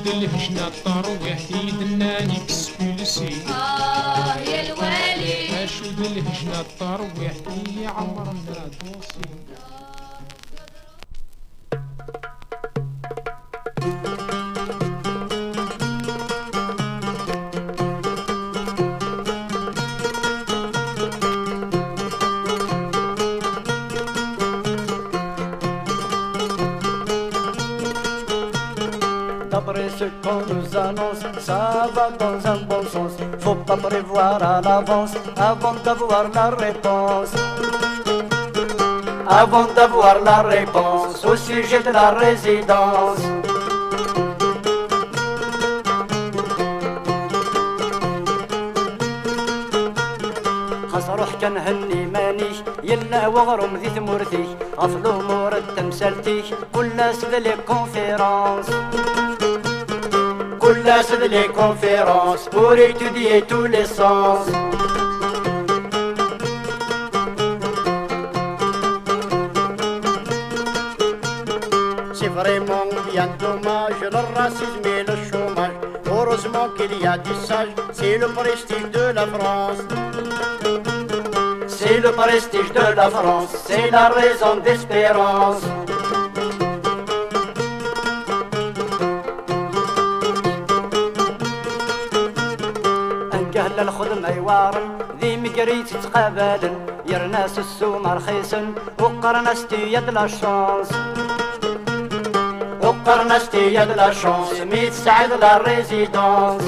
ولد 0.00 0.08
الهجنة 0.08 0.70
طارو 0.84 1.14
وحيد 1.22 1.82
ناني 1.98 2.38
بسكولسي. 2.48 3.28
آه 3.48 4.36
يا 4.38 4.60
الوالي. 4.72 5.64
اشود 5.64 5.98
الهجنة 6.00 6.64
طارو 6.80 7.04
وحيد 7.04 7.86
عمرنا 7.86 8.70
دوسي 8.80 9.39
D'après 29.66 29.90
ce 29.90 30.04
qu'on 30.22 30.40
nous 30.54 30.74
annonce, 30.74 31.20
ça 31.38 31.86
va 31.94 32.08
dans 32.18 32.46
un 32.50 32.56
bon 32.64 32.82
sens. 32.82 33.12
Faut 33.40 33.56
pas 33.56 33.76
prévoir 33.76 34.42
à 34.42 34.62
l'avance 34.62 35.12
avant 35.36 35.74
d'avoir 35.84 36.30
la 36.32 36.48
réponse. 36.48 37.32
Avant 39.28 39.66
d'avoir 39.76 40.22
la 40.24 40.40
réponse 40.40 41.22
au 41.26 41.36
sujet 41.36 41.80
de 41.80 41.90
la 41.90 42.10
résidence. 42.12 43.20
خاص 50.92 51.08
روح 51.10 51.34
كنهني 51.40 52.06
مانيش 52.06 52.56
يلا 52.82 53.26
وغرم 53.26 53.76
ذي 53.76 53.88
ثمورتي 53.88 54.44
غفلو 54.78 55.12
مور 55.28 55.52
تمثالتي 55.76 56.42
كل 56.74 57.14
سد 57.14 57.34
لي 57.34 57.54
soulage 60.74 61.30
les 61.30 61.48
conférences 61.48 62.48
pour 62.48 62.74
étudier 62.74 63.42
tous 63.42 63.64
les 63.64 63.84
sens. 63.84 64.46
C'est 72.12 72.28
vraiment 72.28 72.86
bien 73.12 73.28
dommage, 73.38 74.00
le 74.00 74.38
racisme 74.38 74.84
et 74.84 75.02
le 75.10 75.16
chômage. 75.28 75.76
Heureusement 76.06 76.68
qu'il 76.76 77.02
y 77.02 77.06
a 77.06 77.18
du 77.18 77.34
sage, 77.46 77.68
c'est 77.92 78.18
le 78.18 78.28
prestige 78.28 78.90
de 78.92 79.12
la 79.12 79.26
France. 79.26 79.78
C'est 81.66 81.98
le 81.98 82.12
prestige 82.12 82.72
de 82.72 82.94
la 82.94 83.10
France, 83.10 83.50
c'est 83.66 83.90
la 83.90 84.08
raison 84.10 84.56
d'espérance. 84.64 85.62
الخدمة 94.39 94.39
يوارن 94.39 94.97
ذي 95.21 95.37
مقريت 95.37 95.93
تقابلن 95.93 96.75
يرناس 97.05 97.59
السومة 97.59 98.13
رخيصن 98.13 98.73
وقرناس 98.99 99.65
يد 99.71 100.09
لا 100.09 100.27
شانس 100.27 100.89
وقرناس 102.83 103.53
يد 103.53 103.91
لا 103.91 104.11
شانس 104.11 104.59
ميت 104.59 104.93
سعد 104.93 105.33
لا 105.33 105.57
ريزيدونس 105.57 106.63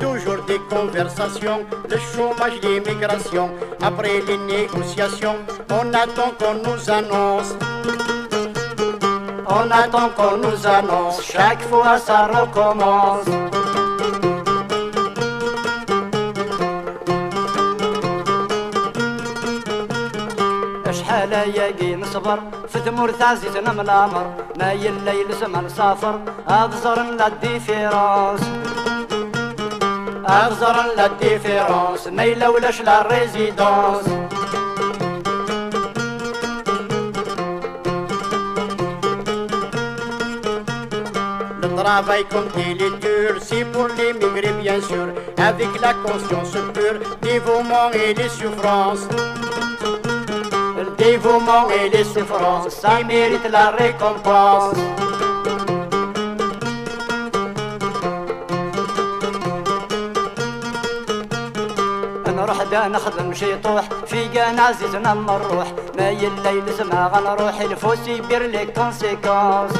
Toujours 0.00 0.42
des 0.50 0.60
conversations, 0.74 1.60
le 1.90 1.98
chômage, 2.10 2.56
l'immigration. 2.62 3.50
Après 3.82 4.16
les 4.28 4.38
négociations, 4.54 5.36
on 5.78 5.86
attend 6.02 6.30
qu'on 6.38 6.54
nous 6.66 6.90
annonce. 6.98 7.50
On 9.51 9.71
attend 9.71 10.09
qu'on 10.15 10.37
nous 10.37 10.67
annonce, 10.67 11.23
chaque 11.23 11.61
fois 11.69 11.97
ça 11.97 12.27
recommence. 12.27 13.29
شحال 20.91 21.31
ياقي 21.55 21.95
نصبر 21.95 22.39
في 22.67 22.79
ثمور 22.79 23.11
من 23.57 23.79
الامر 23.79 24.33
ما 24.59 24.71
يلا 24.71 25.11
يلزم 25.11 25.65
نسافر 25.65 26.19
ابزر 26.47 27.03
لا 27.03 27.29
ديفيرونس 27.29 28.41
ابزر 30.25 30.75
لا 30.97 31.07
ديفيرونس 31.07 32.07
ما 32.07 32.23
يلولاش 32.23 32.81
لا 32.81 33.07
ريزيدونس 33.07 34.05
travail 41.88 42.24
comme 42.30 42.48
il 42.56 42.82
est 42.82 42.96
dur, 43.00 43.40
c'est 43.40 43.64
pour 43.64 43.88
l'émigré 43.96 44.52
bien 44.60 44.80
sûr, 44.80 45.08
avec 45.36 45.80
la 45.80 45.94
conscience 45.94 46.52
pure, 46.72 47.00
dévouement 47.22 47.90
et 47.92 48.14
les 48.14 48.28
souffrances. 48.28 49.08
Le 50.76 50.90
dévouement 50.96 51.68
et 51.70 51.88
les 51.88 52.04
souffrances, 52.04 52.68
ça 52.70 53.02
mérite 53.04 53.48
la 53.50 53.70
récompense. 53.70 54.78
نروح 62.44 62.62
دا 62.62 62.88
نخدم 62.88 63.34
شي 63.34 63.56
طوح 63.56 63.84
في 64.06 64.28
كان 64.28 64.58
عزيزنا 64.60 65.14
نروح 65.14 65.68
ما 65.98 66.10
يلا 66.10 66.50
يلزم 66.50 66.90
غنروح 66.92 67.60
الفو 67.60 67.94
سيبير 67.94 68.42
لي 68.42 68.66
كونسيكونس 68.66 69.72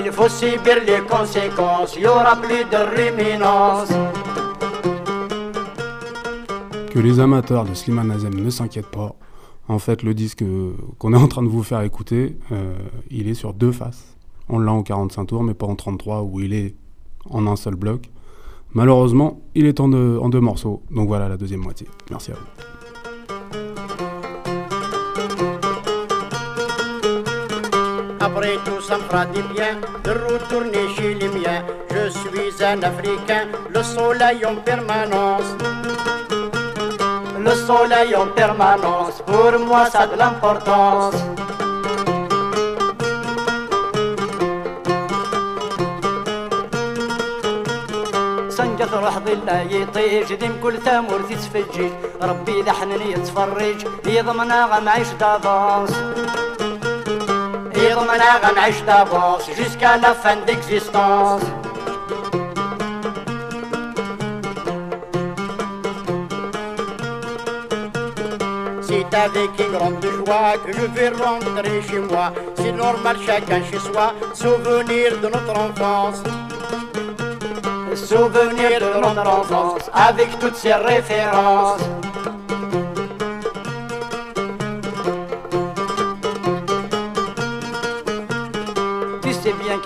Il 0.00 0.12
faut 0.12 0.28
subir 0.28 0.76
les 0.86 1.00
conséquences, 1.08 1.96
il 1.96 2.02
y 2.02 2.06
aura 2.06 2.36
plus 2.36 2.64
de 2.64 2.96
réminence. 2.96 3.88
Que 6.90 7.00
les 7.00 7.18
amateurs 7.18 7.64
de 7.64 7.74
Slimane 7.74 8.12
Azem 8.12 8.34
ne 8.34 8.48
s'inquiètent 8.48 8.86
pas. 8.92 9.16
En 9.66 9.80
fait, 9.80 10.04
le 10.04 10.14
disque 10.14 10.44
qu'on 10.98 11.12
est 11.12 11.16
en 11.16 11.26
train 11.26 11.42
de 11.42 11.48
vous 11.48 11.64
faire 11.64 11.80
écouter, 11.80 12.36
euh, 12.52 12.76
il 13.10 13.28
est 13.28 13.34
sur 13.34 13.52
deux 13.52 13.72
faces. 13.72 14.16
On 14.48 14.60
l'a 14.60 14.72
en 14.72 14.84
45 14.84 15.24
tours, 15.26 15.42
mais 15.42 15.54
pas 15.54 15.66
en 15.66 15.74
33 15.74 16.22
où 16.22 16.40
il 16.40 16.54
est 16.54 16.76
en 17.28 17.48
un 17.48 17.56
seul 17.56 17.74
bloc. 17.74 18.08
Malheureusement, 18.74 19.40
il 19.56 19.66
est 19.66 19.80
en 19.80 19.88
deux 19.88 20.40
morceaux. 20.40 20.82
Donc 20.92 21.08
voilà 21.08 21.28
la 21.28 21.36
deuxième 21.36 21.60
moitié. 21.60 21.88
Merci 22.10 22.30
à 22.30 22.34
vous. 22.34 22.77
Après 28.38 28.56
tout, 28.64 28.80
ça 28.80 28.98
me 28.98 29.02
fera 29.02 29.26
du 29.26 29.42
bien 29.52 29.80
de 30.04 30.12
retourner 30.12 30.86
chez 30.94 31.14
les 31.14 31.26
miens. 31.26 31.64
Je 31.90 32.08
suis 32.08 32.64
un 32.64 32.80
Africain, 32.84 33.48
le 33.74 33.82
soleil 33.82 34.46
en 34.46 34.54
permanence. 34.54 35.48
Le 37.46 37.54
soleil 37.66 38.14
en 38.14 38.28
permanence, 38.28 39.20
pour 39.26 39.58
moi 39.58 39.90
ça 39.90 40.02
a 40.02 40.06
de 40.06 40.16
l'importance. 40.16 41.16
سنجة 48.50 48.84
تروح 48.84 49.18
ظلها 49.18 49.62
يطيش 49.62 50.32
ديم 50.32 50.60
كل 50.62 50.78
ثامور 50.78 51.20
تتفجج 51.30 51.90
ربي 52.22 52.60
إذا 52.60 52.72
حنني 52.72 53.12
يتفرج 53.12 53.86
يضمنا 54.06 54.66
غنعيش 54.66 55.08
دافونس 55.20 55.90
dire 57.78 57.98
d'avance 58.86 59.48
jusqu'à 59.56 59.96
la 59.96 60.14
fin 60.14 60.36
d'existence. 60.46 61.42
C'est 68.82 69.14
avec 69.14 69.50
une 69.58 69.72
grande 69.72 70.04
joie 70.04 70.54
que 70.64 70.72
je 70.72 70.86
vais 70.94 71.10
rentrer 71.10 71.82
chez 71.88 71.98
moi. 71.98 72.32
C'est 72.56 72.72
normal, 72.72 73.16
chacun 73.24 73.62
chez 73.70 73.78
soi, 73.78 74.12
souvenir 74.34 75.18
de 75.22 75.28
notre 75.28 75.56
enfance. 75.66 76.22
Souvenir 77.94 78.80
de 78.80 79.00
notre 79.00 79.28
enfance, 79.28 79.90
avec 79.92 80.38
toutes 80.38 80.56
ses 80.56 80.74
références. 80.74 81.97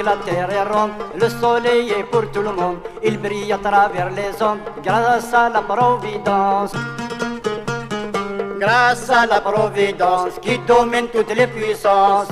La 0.03 0.17
terre 0.17 0.51
est 0.51 0.65
ronde, 0.65 0.91
le 1.15 1.29
soleil 1.29 1.91
est 1.91 2.05
pour 2.05 2.31
tout 2.31 2.43
le 2.43 2.53
monde. 2.53 2.79
Il 3.03 3.19
brille 3.19 3.53
à 3.53 3.59
travers 3.59 4.11
les 4.11 4.43
ondes 4.43 4.61
grâce 4.83 5.33
à 5.33 5.49
la 5.49 5.63
providence. 5.63 6.73
Grâce 8.59 9.11
à 9.11 9.27
la 9.27 9.41
providence 9.41 10.39
qui 10.41 10.59
domine 10.61 11.09
toutes 11.09 11.35
les 11.35 11.47
puissances. 11.47 12.29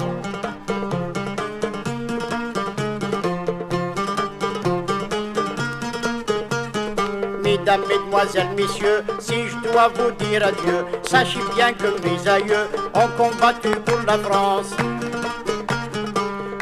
Mesdames, 7.43 7.83
Mesdemoiselles, 7.89 8.55
Messieurs, 8.57 9.05
si 9.19 9.49
je 9.49 9.57
dois 9.69 9.89
vous 9.89 10.13
dire 10.25 10.47
adieu, 10.47 10.87
sachez 11.03 11.41
bien 11.57 11.73
que 11.73 11.89
mes 12.05 12.29
aïeux 12.29 12.69
ont 12.95 13.09
combattu 13.17 13.71
pour 13.85 13.99
la 14.07 14.19
France. 14.19 14.71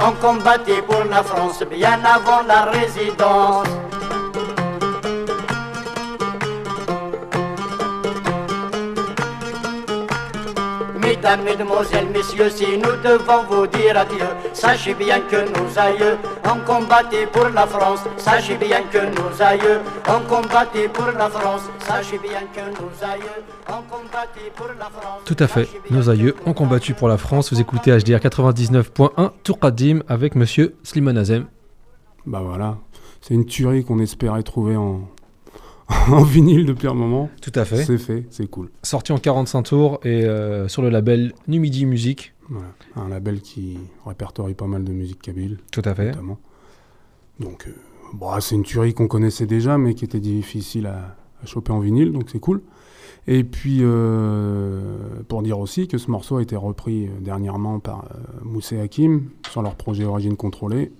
On 0.01 0.12
combattait 0.12 0.82
pour 0.82 1.05
la 1.05 1.22
France 1.22 1.62
bien 1.70 2.01
avant 2.05 2.42
la 2.46 2.66
résidence. 2.66 3.66
Mesdames, 11.29 11.45
Mesdemoiselles, 11.45 12.09
Messieurs, 12.09 12.49
si 12.49 12.79
nous 12.79 12.97
devons 13.05 13.43
vous 13.51 13.66
dire 13.66 13.99
adieu, 13.99 14.24
sachez 14.55 14.95
bien 14.95 15.20
que 15.20 15.37
nos 15.37 15.79
aïeux 15.79 16.16
ont 16.43 16.59
combattu 16.64 17.26
pour 17.31 17.51
la 17.51 17.66
France. 17.66 18.01
Sachez 18.16 18.57
bien 18.57 18.81
que 18.91 18.97
nos 18.97 19.43
aïeux 19.43 19.81
ont 20.09 20.26
combattu 20.26 20.89
pour 20.89 21.05
la 21.18 21.29
France. 21.29 21.64
Sachez 21.81 22.18
bien 22.18 22.41
que 22.55 22.61
nos 22.70 23.05
aïeux 23.07 23.45
ont 23.68 23.83
combattu 23.91 24.41
pour 24.57 24.68
la 24.68 24.87
France. 24.87 25.20
Tout 25.26 25.37
à 25.39 25.47
fait. 25.47 25.68
Nos 25.91 26.09
aïeux 26.09 26.35
ont 26.47 26.55
combattu 26.55 26.95
pour 26.95 27.09
la 27.09 27.18
France. 27.18 27.53
Vous 27.53 27.61
écoutez 27.61 27.91
HDR 27.91 28.20
99.1 28.20 29.33
Tourkadim 29.45 30.01
avec 30.09 30.35
monsieur 30.35 30.76
Slimane 30.83 31.18
Azem. 31.18 31.45
Bah 32.24 32.41
voilà, 32.43 32.79
c'est 33.20 33.35
une 33.35 33.45
tuerie 33.45 33.85
qu'on 33.85 33.99
espérait 33.99 34.43
trouver 34.43 34.76
en, 34.76 35.03
en 36.12 36.22
vinyle 36.22 36.66
depuis 36.66 36.89
un 36.89 36.95
moment. 36.95 37.30
Tout 37.41 37.53
à 37.55 37.64
fait. 37.64 37.84
C'est 37.84 37.99
fait, 37.99 38.26
c'est 38.30 38.49
cool. 38.49 38.70
Sorti 38.82 39.12
en 39.12 39.18
45 39.18 39.62
tours 39.62 40.01
et 40.05 40.24
euh, 40.24 40.68
sur 40.68 40.82
le 40.82 40.91
label 40.91 41.32
Numidi 41.47 41.86
Music. 41.86 42.34
Voilà. 42.49 42.68
Un 42.97 43.09
label 43.09 43.41
qui 43.41 43.78
répertorie 44.07 44.55
pas 44.55 44.66
mal 44.66 44.84
de 44.84 44.93
musique 44.93 45.22
kabyle. 45.22 45.59
Tout 45.72 45.82
à 45.84 45.95
fait. 45.95 46.09
Notamment. 46.09 46.39
Donc, 47.41 47.66
euh, 47.68 47.72
bon, 48.12 48.28
c'est 48.41 48.55
une 48.55 48.64
tuerie 48.64 48.95
qu'on 48.95 49.09
connaissait 49.09 49.47
déjà, 49.47 49.78
mais 49.78 49.95
qui 49.95 50.05
était 50.05 50.20
difficile 50.20 50.86
à, 50.86 51.16
à 51.43 51.47
choper 51.47 51.72
en 51.72 51.80
vinyle, 51.80 52.12
donc 52.12 52.30
c'est 52.30 52.41
cool. 52.41 52.62
Et 53.26 53.45
puis, 53.45 53.78
euh, 53.82 54.97
pour 55.28 55.43
dire 55.43 55.59
aussi 55.59 55.89
que 55.89 55.99
ce 55.99 56.11
morceau 56.11 56.39
a 56.39 56.43
été 56.43 56.57
repris 56.57 57.09
dernièrement 57.20 57.78
par 57.78 58.09
Moussé 58.43 58.80
Hakim 58.80 59.28
sur 59.51 59.62
leur 59.62 59.74
projet 59.74 60.05
Origine 60.05 60.36
Contrôlée. 60.36 60.93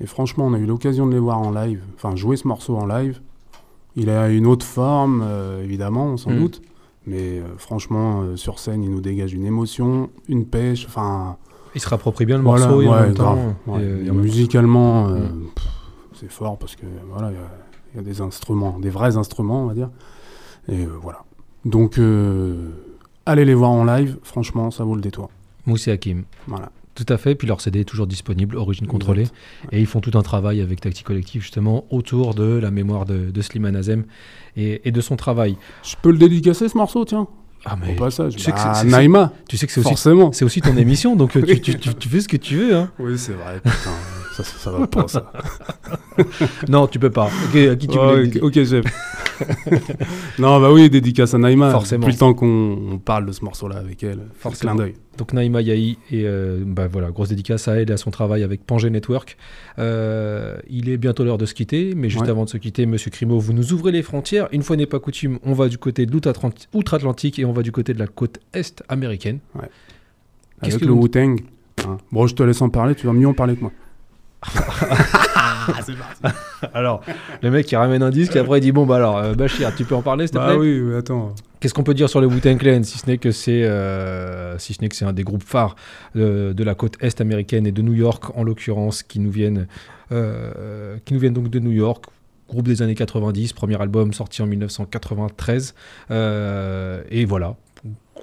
Et 0.00 0.06
franchement, 0.06 0.46
on 0.46 0.54
a 0.54 0.58
eu 0.58 0.66
l'occasion 0.66 1.06
de 1.06 1.12
les 1.12 1.20
voir 1.20 1.38
en 1.38 1.52
live, 1.52 1.82
enfin 1.94 2.16
jouer 2.16 2.36
ce 2.36 2.48
morceau 2.48 2.76
en 2.76 2.86
live. 2.86 3.20
Il 3.96 4.08
a 4.10 4.28
une 4.30 4.46
autre 4.46 4.64
forme, 4.66 5.22
euh, 5.24 5.62
évidemment, 5.62 6.16
sans 6.16 6.30
Mm. 6.30 6.38
doute. 6.38 6.62
Mais 7.06 7.38
euh, 7.40 7.42
franchement, 7.58 8.22
euh, 8.22 8.36
sur 8.36 8.58
scène, 8.58 8.82
il 8.84 8.90
nous 8.90 9.00
dégage 9.00 9.32
une 9.34 9.44
émotion, 9.44 10.10
une 10.28 10.46
pêche, 10.46 10.86
enfin... 10.86 11.36
Il 11.74 11.80
se 11.80 11.88
rapproprie 11.88 12.26
bien 12.26 12.36
le 12.36 12.42
Voilà, 12.44 12.66
morceau 12.66 12.82
et 12.82 12.88
en 12.88 12.92
ouais, 12.92 13.00
même 13.02 13.14
temps. 13.14 13.34
grave, 13.34 13.54
ouais. 13.66 13.82
et, 13.82 13.86
Et 13.86 14.06
et 14.06 14.10
en 14.10 14.14
même- 14.14 14.22
musicalement, 14.22 15.08
Mm. 15.08 15.46
c'est 16.14 16.30
fort 16.30 16.58
parce 16.58 16.76
que 16.76 16.86
voilà, 17.10 17.30
il 17.30 17.34
y 17.34 17.38
a- 17.38 17.50
il 17.94 17.96
y, 17.96 18.00
a 18.00 18.02
des 18.02 18.20
instruments, 18.20 18.78
des 18.78 18.88
vrais 18.90 19.16
instruments, 19.16 19.64
on 19.64 19.66
va 19.66 19.74
dire. 19.74 19.90
Et 20.68 20.86
voilà. 20.86 21.24
Donc, 21.64 21.98
allez 23.26 23.44
les 23.44 23.54
voir 23.54 23.70
en 23.70 23.84
live, 23.84 24.18
franchement, 24.22 24.70
ça 24.70 24.84
vaut 24.84 24.94
le 24.94 25.00
détour. 25.00 25.28
Moussé 25.66 25.90
Hakim. 25.92 26.24
Voilà. 26.46 26.70
Tout 26.94 27.06
à 27.08 27.16
fait. 27.16 27.34
Puis 27.34 27.48
leur 27.48 27.60
CD 27.60 27.80
est 27.80 27.84
toujours 27.84 28.06
disponible, 28.06 28.56
Origine 28.56 28.86
Contrôlée. 28.86 29.26
Et 29.70 29.80
ils 29.80 29.86
font 29.86 30.00
tout 30.00 30.16
un 30.18 30.22
travail 30.22 30.60
avec 30.60 30.80
Tacti 30.80 31.02
Collectif, 31.02 31.42
justement, 31.42 31.86
autour 31.90 32.34
de 32.34 32.44
la 32.58 32.70
mémoire 32.70 33.04
de, 33.06 33.30
de 33.30 33.40
Slimane 33.42 33.76
Azem 33.76 34.04
et, 34.56 34.86
et 34.86 34.92
de 34.92 35.00
son 35.00 35.16
travail. 35.16 35.56
Je 35.82 35.94
peux 36.02 36.10
le 36.10 36.18
dédicacer 36.18 36.68
ce 36.68 36.76
morceau, 36.76 37.04
tiens 37.06 37.26
Ah, 37.64 37.76
mais 37.80 37.92
Au 37.92 37.96
passage, 37.96 38.34
tu 38.36 38.40
sais 38.42 38.50
bah, 38.52 38.74
c'est- 38.74 38.86
Naïma, 38.86 39.32
Tu 39.48 39.56
sais 39.56 39.66
que 39.66 39.72
c'est 39.72 40.44
aussi, 40.44 40.60
ton 40.60 40.76
émission, 40.76 41.16
donc 41.16 41.36
euh, 41.36 41.42
tu, 41.46 41.60
tu- 41.60 41.78
tu- 41.78 41.94
tu 41.94 42.08
fais 42.08 42.20
ce 42.20 42.28
que 42.28 42.36
tu 42.36 42.56
veux. 42.56 42.74
Hein. 42.76 42.90
Oui, 42.98 43.16
c'est 43.16 43.32
vrai, 43.32 43.56
putain, 43.64 43.90
ça, 44.32 44.42
ça, 44.44 44.58
ça 44.58 44.70
va 44.70 44.86
pas, 44.86 45.06
ça. 45.08 45.32
non, 46.68 46.86
tu 46.86 46.98
peux 46.98 47.10
pas. 47.10 47.26
Ok, 47.48 47.56
à 47.56 47.76
qui 47.76 47.86
tu 47.88 47.98
Oh, 47.98 48.10
voulais 48.10 48.26
ok, 48.28 48.34
le 48.34 48.44
ok, 48.44 48.54
chef. 48.64 48.84
non, 50.38 50.60
bah 50.60 50.72
oui, 50.72 50.88
dédicace 50.90 51.34
à 51.34 51.38
Naïma. 51.38 51.70
Forcément. 51.70 52.02
Depuis 52.06 52.14
le 52.14 52.18
temps 52.18 52.34
qu'on 52.34 52.78
on 52.92 52.98
parle 52.98 53.26
de 53.26 53.32
ce 53.32 53.44
morceau-là 53.44 53.76
avec 53.76 54.02
elle. 54.02 54.20
Forcément. 54.34 54.74
Clin 54.74 54.84
d'œil. 54.84 54.94
Donc 55.18 55.32
Naïma 55.34 55.60
Yahi, 55.60 55.98
et 56.10 56.22
euh, 56.24 56.62
bah 56.64 56.86
voilà, 56.90 57.10
grosse 57.10 57.28
dédicace 57.28 57.68
à 57.68 57.76
elle 57.76 57.90
et 57.90 57.92
à 57.92 57.96
son 57.98 58.10
travail 58.10 58.42
avec 58.42 58.64
Pangé 58.64 58.88
Network. 58.88 59.36
Euh, 59.78 60.56
il 60.70 60.88
est 60.88 60.96
bientôt 60.96 61.24
l'heure 61.24 61.38
de 61.38 61.44
se 61.46 61.54
quitter, 61.54 61.94
mais 61.94 62.08
juste 62.08 62.24
Ouais. 62.24 62.30
avant 62.30 62.44
de 62.44 62.48
se 62.50 62.56
quitter, 62.56 62.86
Monsieur 62.86 63.10
Crimo, 63.10 63.38
vous 63.38 63.52
nous 63.52 63.72
ouvrez 63.74 63.92
les 63.92 64.02
frontières. 64.02 64.48
Une 64.52 64.62
fois 64.62 64.76
n'est 64.76 64.86
pas 64.86 65.00
coutume, 65.00 65.38
on 65.44 65.52
va 65.52 65.68
du 65.68 65.76
côté 65.76 66.06
de 66.06 66.12
l'outre-Atlanti- 66.12 66.66
outre-Atlantique 66.72 67.38
et 67.38 67.44
on 67.44 67.52
va 67.52 67.62
du 67.62 67.72
côté 67.72 67.92
de 67.92 67.98
la 67.98 68.06
côte 68.06 68.38
est 68.54 68.82
américaine. 68.88 69.40
Ouais. 69.54 69.62
Qu'est-ce 70.62 70.76
Avec 70.76 70.80
que 70.80 70.86
le 70.86 70.92
vous- 70.92 71.02
Wu-Tang. 71.02 71.40
hein. 71.86 71.98
Bon, 72.10 72.26
je 72.26 72.34
te 72.34 72.42
laisse 72.42 72.62
en 72.62 72.70
parler, 72.70 72.94
tu 72.94 73.06
vas 73.06 73.12
mieux 73.12 73.28
en 73.28 73.34
parler 73.34 73.56
que 73.56 73.60
moi. 73.62 73.72
C'est 74.44 75.96
parti. 75.96 76.38
alors, 76.74 77.02
le 77.42 77.50
mec 77.50 77.66
qui 77.66 77.76
ramène 77.76 78.02
un 78.02 78.10
disque 78.10 78.36
et 78.36 78.38
après 78.40 78.58
il 78.58 78.62
dit 78.62 78.72
Bon, 78.72 78.86
bah 78.86 78.96
alors, 78.96 79.18
euh, 79.18 79.34
Bachir, 79.34 79.74
tu 79.74 79.84
peux 79.84 79.94
en 79.94 80.02
parler 80.02 80.26
s'il 80.26 80.34
te 80.34 80.38
Bah 80.38 80.48
plaît? 80.48 80.56
oui, 80.56 80.80
mais 80.80 80.96
attends. 80.96 81.34
Qu'est-ce 81.60 81.74
qu'on 81.74 81.84
peut 81.84 81.94
dire 81.94 82.08
sur 82.08 82.20
le 82.20 82.26
Wu-Tang 82.26 82.58
Clan, 82.58 82.82
si 82.82 82.98
ce 82.98 83.06
n'est 83.06 83.18
que 83.18 83.30
c'est 83.30 83.62
euh, 83.64 84.58
si 84.58 84.74
ce 84.74 84.80
n'est 84.82 84.88
que 84.88 84.96
c'est 84.96 85.04
un 85.04 85.12
des 85.12 85.22
groupes 85.22 85.44
phares 85.44 85.76
euh, 86.16 86.52
de 86.52 86.64
la 86.64 86.74
côte 86.74 86.96
est 87.00 87.20
américaine 87.20 87.66
et 87.66 87.72
de 87.72 87.82
New 87.82 87.94
York 87.94 88.36
en 88.36 88.42
l'occurrence, 88.42 89.02
qui 89.04 89.20
nous 89.20 89.30
viennent 89.30 89.68
euh, 90.10 90.96
qui 91.04 91.14
nous 91.14 91.20
viennent 91.20 91.34
donc 91.34 91.48
de 91.50 91.58
New 91.60 91.70
York. 91.72 92.04
Groupe 92.48 92.66
des 92.68 92.82
années 92.82 92.94
90, 92.96 93.54
premier 93.54 93.80
album 93.80 94.12
sorti 94.12 94.42
en 94.42 94.46
1993. 94.46 95.74
euh, 96.10 97.02
et 97.10 97.24
voilà, 97.24 97.54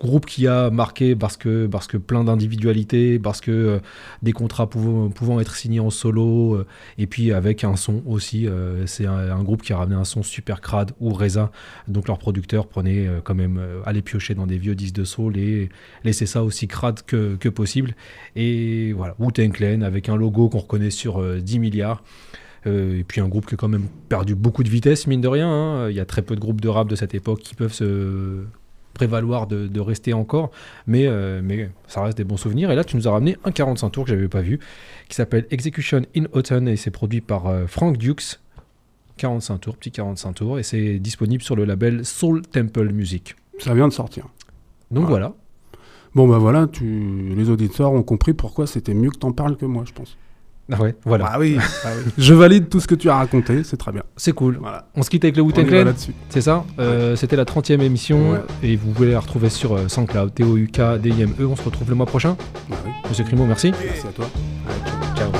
groupe 0.08 0.26
qui 0.26 0.47
a 0.47 0.70
marqué 0.70 1.16
parce 1.16 1.38
que, 1.38 1.68
parce 1.68 1.88
que 1.88 1.97
plein 1.97 2.24
d'individualités, 2.24 3.20
parce 3.20 3.41
que 3.41 3.52
euh, 3.52 3.80
des 4.22 4.32
contrats 4.32 4.70
pouvant, 4.70 5.10
pouvant 5.10 5.39
être 5.39 5.56
signés 5.56 5.80
en 5.80 5.89
solo, 5.89 6.56
euh, 6.56 6.66
et 6.97 7.08
puis 7.08 7.32
avec 7.32 7.64
un 7.64 7.76
son 7.76 8.02
aussi. 8.06 8.47
euh, 8.47 8.86
c'est 8.88 9.06
un, 9.06 9.43
groupe 9.43 9.62
qui 9.62 9.74
a 9.74 9.78
ramené 9.78 9.95
un 9.95 10.04
son 10.06 10.24
super 10.24 10.62
crade 10.62 10.91
ou 11.00 11.10
Reza. 11.10 11.52
Donc 11.88 12.08
leur 12.08 12.18
producteur 12.18 12.68
prenait 12.68 13.08
quand 13.24 13.36
même, 13.36 13.60
allait 13.86 14.02
piocher 14.02 14.36
dans 14.36 14.47
des 14.47 14.58
vieux 14.58 14.76
disques 14.76 14.95
de 14.95 15.06
soul 15.06 15.38
et 15.38 15.70
laisser 16.04 16.26
ça 16.26 16.43
aussi 16.43 16.68
crade 16.68 17.02
que, 17.06 17.36
que 17.36 17.50
possible. 17.50 17.95
Et 18.36 18.93
voilà, 18.93 19.16
Wu-Tang 19.20 19.52
Clan 19.52 19.82
avec 19.82 20.10
un 20.10 20.16
logo 20.16 20.50
qu'on 20.50 20.60
reconnaît 20.60 20.91
sur 20.91 21.22
euh, 21.22 21.39
10 21.39 21.60
milliards. 21.60 22.04
Et 22.66 23.06
puis 23.08 23.22
un 23.22 23.30
groupe 23.30 23.45
qui 23.45 23.54
a 23.54 23.58
quand 23.58 23.70
même 23.70 23.88
perdu 24.10 24.36
beaucoup 24.36 24.64
de 24.64 24.70
vitesse, 24.70 25.08
mine 25.08 25.22
de 25.22 25.30
rien. 25.30 25.50
hein. 25.50 25.89
Il 25.89 25.95
y 25.95 26.00
a 26.02 26.06
très 26.06 26.22
peu 26.22 26.36
de 26.36 26.41
groupes 26.41 26.60
de 26.60 26.68
rap 26.68 26.89
de 26.89 26.95
cette 26.95 27.16
époque 27.16 27.39
qui 27.39 27.56
peuvent 27.56 27.74
se 27.74 28.43
prévaloir 28.94 29.48
de, 29.48 29.68
de 29.68 29.80
rester 29.80 30.14
encore, 30.14 30.52
mais, 30.88 31.08
euh, 31.08 31.42
mais 31.44 31.70
ça 31.88 32.02
reste 32.02 32.18
des 32.18 32.24
bons 32.24 32.38
souvenirs. 32.38 32.72
Et 32.72 32.76
là, 32.76 32.84
tu 32.84 32.96
nous 32.96 33.08
as 33.08 33.12
ramené 33.12 33.38
un 33.44 33.52
45 33.52 33.90
tours 33.90 34.06
que 34.06 34.10
j'avais 34.12 34.28
pas 34.28 34.42
vu, 34.42 34.60
qui 35.08 35.16
s'appelle 35.16 35.46
Execution 35.52 36.02
in 36.16 36.26
Autumn, 36.34 36.68
et 36.68 36.76
c'est 36.76 36.92
produit 36.92 37.22
par 37.22 37.48
euh, 37.48 37.68
Frank 37.68 37.98
Dukes. 37.98 38.40
45 39.18 39.58
tours, 39.58 39.76
petit 39.76 39.92
45 39.92 40.34
tours, 40.34 40.60
et 40.60 40.64
c'est 40.64 40.98
disponible 40.98 41.44
sur 41.44 41.56
le 41.56 41.66
label 41.66 42.06
Soul 42.06 42.42
Temple 42.42 42.94
Music. 42.94 43.36
Ça 43.60 43.74
vient 43.74 43.88
de 43.88 43.94
sortir. 43.94 44.28
Donc 44.92 45.08
Voilà. 45.08 45.28
voilà. 45.28 45.36
Bon, 46.16 46.28
bah 46.28 46.38
voilà, 46.38 46.68
tu... 46.68 47.34
les 47.36 47.50
auditeurs 47.50 47.92
ont 47.92 48.02
compris 48.02 48.34
pourquoi 48.34 48.66
c'était 48.66 48.94
mieux 48.94 49.10
que 49.12 49.18
t'en 49.18 49.32
parles 49.32 49.58
que 49.58 49.66
moi, 49.66 49.84
je 49.86 49.92
pense. 49.94 50.18
Ah 50.72 50.82
ouais, 50.82 50.96
voilà. 51.06 51.26
Bah 51.26 51.36
oui, 51.40 51.56
bah 51.58 51.90
oui. 52.06 52.12
je 52.18 52.34
valide 52.34 52.70
tout 52.70 52.80
ce 52.80 52.88
que 52.88 52.96
tu 52.96 53.10
as 53.10 53.16
raconté, 53.16 53.64
c'est 53.64 53.78
très 53.78 53.92
bien. 53.92 54.04
C'est 54.18 54.34
cool. 54.34 54.58
Voilà. 54.62 54.88
On 54.96 55.02
se 55.04 55.10
quitte 55.10 55.24
avec 55.24 55.36
le 55.36 55.42
Wu-Tang 55.44 55.66
Clan. 55.66 55.86
là-dessus. 55.86 56.14
C'est 56.30 56.42
ça 56.42 56.64
Euh, 56.80 57.16
C'était 57.16 57.36
la 57.36 57.46
30e 57.46 57.82
émission 57.82 58.32
Ouais. 58.32 58.40
et 58.64 58.76
vous 58.76 58.92
pouvez 58.92 59.12
la 59.12 59.20
retrouver 59.20 59.50
sur 59.50 59.74
euh, 59.76 59.88
SoundCloud, 59.88 60.34
T-O-U-K, 60.36 61.00
D-I-M-E. 61.02 61.46
On 61.46 61.56
se 61.56 61.64
retrouve 61.64 61.90
le 61.90 61.96
mois 61.96 62.06
prochain. 62.06 62.38
Bah 62.70 62.76
oui. 62.86 62.92
Monsieur 63.10 63.24
Crimo, 63.24 63.46
merci. 63.46 63.72
Merci 63.84 64.08
à 64.08 64.12
toi. 64.12 64.30
Ciao. 65.18 65.32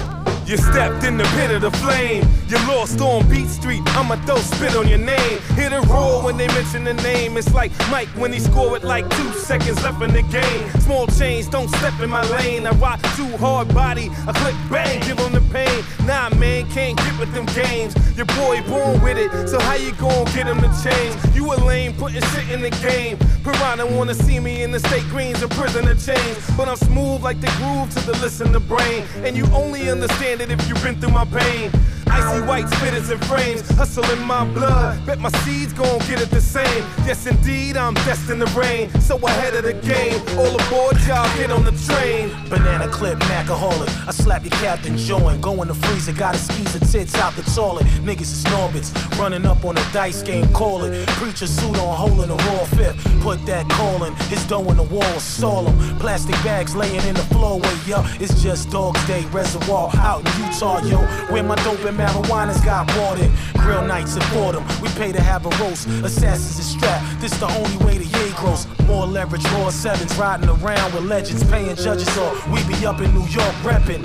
You 0.50 0.58
stepped 0.58 1.04
in 1.04 1.16
the 1.16 1.26
pit 1.36 1.52
of 1.52 1.62
the 1.62 1.70
flame. 1.70 2.28
You 2.48 2.58
lost 2.68 3.00
on 3.02 3.30
Beat 3.30 3.48
Street. 3.48 3.84
I'ma 3.90 4.16
throw 4.26 4.38
spit 4.38 4.76
on 4.76 4.88
your 4.88 4.98
name. 4.98 5.38
Hit 5.54 5.70
the 5.70 5.82
roll 5.82 6.24
when 6.24 6.38
they 6.38 6.48
mention 6.48 6.84
the 6.86 6.96
name. 6.96 7.38
It's 7.38 7.54
like 7.54 7.72
Mike 7.92 8.08
when 8.18 8.34
he 8.34 8.40
score 8.40 8.72
with 8.72 8.84
like 8.84 9.08
two 9.12 9.32
seconds 9.34 9.84
left 9.84 10.02
in 10.02 10.12
the 10.12 10.24
game. 10.24 10.68
Small 10.82 11.06
change, 11.06 11.52
don't 11.52 11.70
step 11.70 12.00
in 12.00 12.10
my 12.10 12.28
lane. 12.32 12.66
I 12.66 12.72
rock 12.72 13.00
too 13.16 13.30
hard 13.38 13.72
body. 13.76 14.10
I 14.28 14.32
click 14.34 14.56
bang, 14.72 15.00
give 15.02 15.18
them 15.18 15.34
the 15.34 15.42
pain. 15.54 15.84
Nah, 16.08 16.30
man, 16.30 16.68
can't 16.72 16.98
get 16.98 17.20
with 17.20 17.32
them 17.36 17.46
games. 17.54 17.94
Your 18.18 18.26
boy 18.26 18.64
born 18.64 19.00
with 19.04 19.20
it, 19.20 19.48
so 19.48 19.60
how 19.60 19.76
you 19.76 19.92
gon' 19.94 20.26
get 20.34 20.48
him 20.48 20.60
to 20.62 20.84
change? 20.84 21.16
You 21.36 21.54
a 21.54 21.58
lame, 21.64 21.94
putting 21.94 22.24
shit 22.24 22.50
in 22.50 22.62
the 22.62 22.72
game. 22.82 23.20
Piranha 23.44 23.86
wanna 23.86 24.16
see 24.16 24.40
me 24.40 24.64
in 24.64 24.72
the 24.72 24.80
state 24.80 25.08
greens 25.10 25.44
and 25.44 25.52
prison 25.52 25.86
to 25.86 25.96
change. 25.96 26.38
But 26.58 26.68
I'm 26.68 26.76
smooth 26.76 27.22
like 27.22 27.40
the 27.40 27.52
groove 27.58 27.90
to 27.92 28.00
the 28.08 28.18
listen 28.18 28.52
to 28.54 28.60
brain. 28.60 29.06
And 29.24 29.38
you 29.38 29.46
only 29.54 29.90
understand 29.92 30.39
it 30.42 30.52
if 30.52 30.68
you've 30.68 30.82
been 30.84 31.00
through 31.00 31.12
my 31.12 31.26
pain. 31.26 31.72
Icy 32.12 32.42
white 32.48 32.66
spitters 32.66 33.12
and 33.12 33.24
frames, 33.26 33.70
hustle 33.72 34.10
in 34.12 34.20
my 34.24 34.44
blood. 34.54 35.06
Bet 35.06 35.20
my 35.20 35.30
seeds 35.44 35.74
gon' 35.74 36.00
get 36.00 36.20
it 36.20 36.30
the 36.32 36.42
same. 36.42 36.84
Yes, 37.06 37.28
indeed, 37.28 37.78
I'm 37.78 37.94
destined 37.94 38.42
to 38.42 38.60
reign. 38.60 38.90
So 39.00 39.16
ahead 39.18 39.54
of 39.54 39.64
the 39.64 39.74
game, 39.74 40.20
all 40.38 40.56
aboard, 40.60 40.98
y'all 41.08 41.30
get 41.38 41.52
on 41.52 41.64
the 41.64 41.72
train. 41.86 42.30
Banana 42.50 42.88
clip, 42.88 43.20
Macaholic. 43.20 43.90
I 44.08 44.12
slap 44.12 44.44
your 44.44 44.52
captain 44.52 44.98
joint. 44.98 45.40
Go 45.42 45.62
in 45.62 45.68
the 45.68 45.76
freezer, 45.76 46.14
got 46.14 46.36
a 46.36 46.40
skis 46.40 46.76
and 46.76 46.90
tits 46.92 47.16
out 47.16 47.34
the 47.36 47.44
toilet. 47.44 47.86
Niggas 48.02 48.22
is 48.22 48.44
Norbits, 48.46 49.20
running 49.20 49.46
up 49.46 49.64
on 49.64 49.78
a 49.78 49.92
dice 49.94 50.24
game, 50.24 50.52
call 50.52 50.84
it. 50.84 51.08
Preacher 51.10 51.48
suit 51.48 51.78
on, 51.78 51.96
holding 51.96 52.32
a 52.32 52.36
raw 52.36 52.66
fifth. 52.66 53.22
Put 53.22 53.46
that 53.46 53.70
call 53.70 54.04
in, 54.04 54.16
his 54.34 54.44
dough 54.48 54.68
in 54.72 54.78
the 54.78 54.84
wall, 54.84 55.20
him. 55.20 56.00
Plastic 56.00 56.36
bags 56.44 56.76
laying 56.76 57.04
in 57.08 57.14
the 57.14 57.28
flowway, 57.34 57.88
yo. 57.88 58.04
It's 58.20 58.42
just 58.42 58.72
Dog's 58.72 59.06
Day 59.06 59.26
Reservoir 59.28 59.92
out 59.98 60.24
Utah, 60.38 60.80
yo. 60.86 60.98
Where 61.32 61.44
my 61.44 61.56
dope 61.64 61.84
and 61.86 61.98
marijuana's 61.98 62.62
got 62.62 62.88
bought 62.88 63.20
in. 63.20 63.32
Grill 63.54 63.86
nights 63.86 64.16
at 64.18 64.24
Fordham, 64.34 64.64
we 64.82 64.90
pay 64.90 65.12
to 65.12 65.22
have 65.22 65.46
a 65.46 65.50
roast. 65.64 65.88
Assassins 66.04 66.60
is 66.60 66.66
strapped, 66.66 67.22
this 67.22 67.38
the 67.40 67.48
only 67.48 67.78
way 67.86 67.98
to 67.98 68.06
yay 68.06 68.32
gross. 68.36 68.68
More 68.86 69.06
leverage, 69.06 69.44
more 69.54 69.72
sevens, 69.72 70.16
riding 70.18 70.50
around 70.50 70.94
with 70.94 71.06
legends, 71.06 71.44
paying 71.50 71.76
judges 71.76 72.18
off. 72.18 72.48
We 72.50 72.64
be 72.64 72.86
up 72.86 73.02
in 73.02 73.14
New 73.14 73.28
York 73.28 73.54
reppin'. 73.64 74.04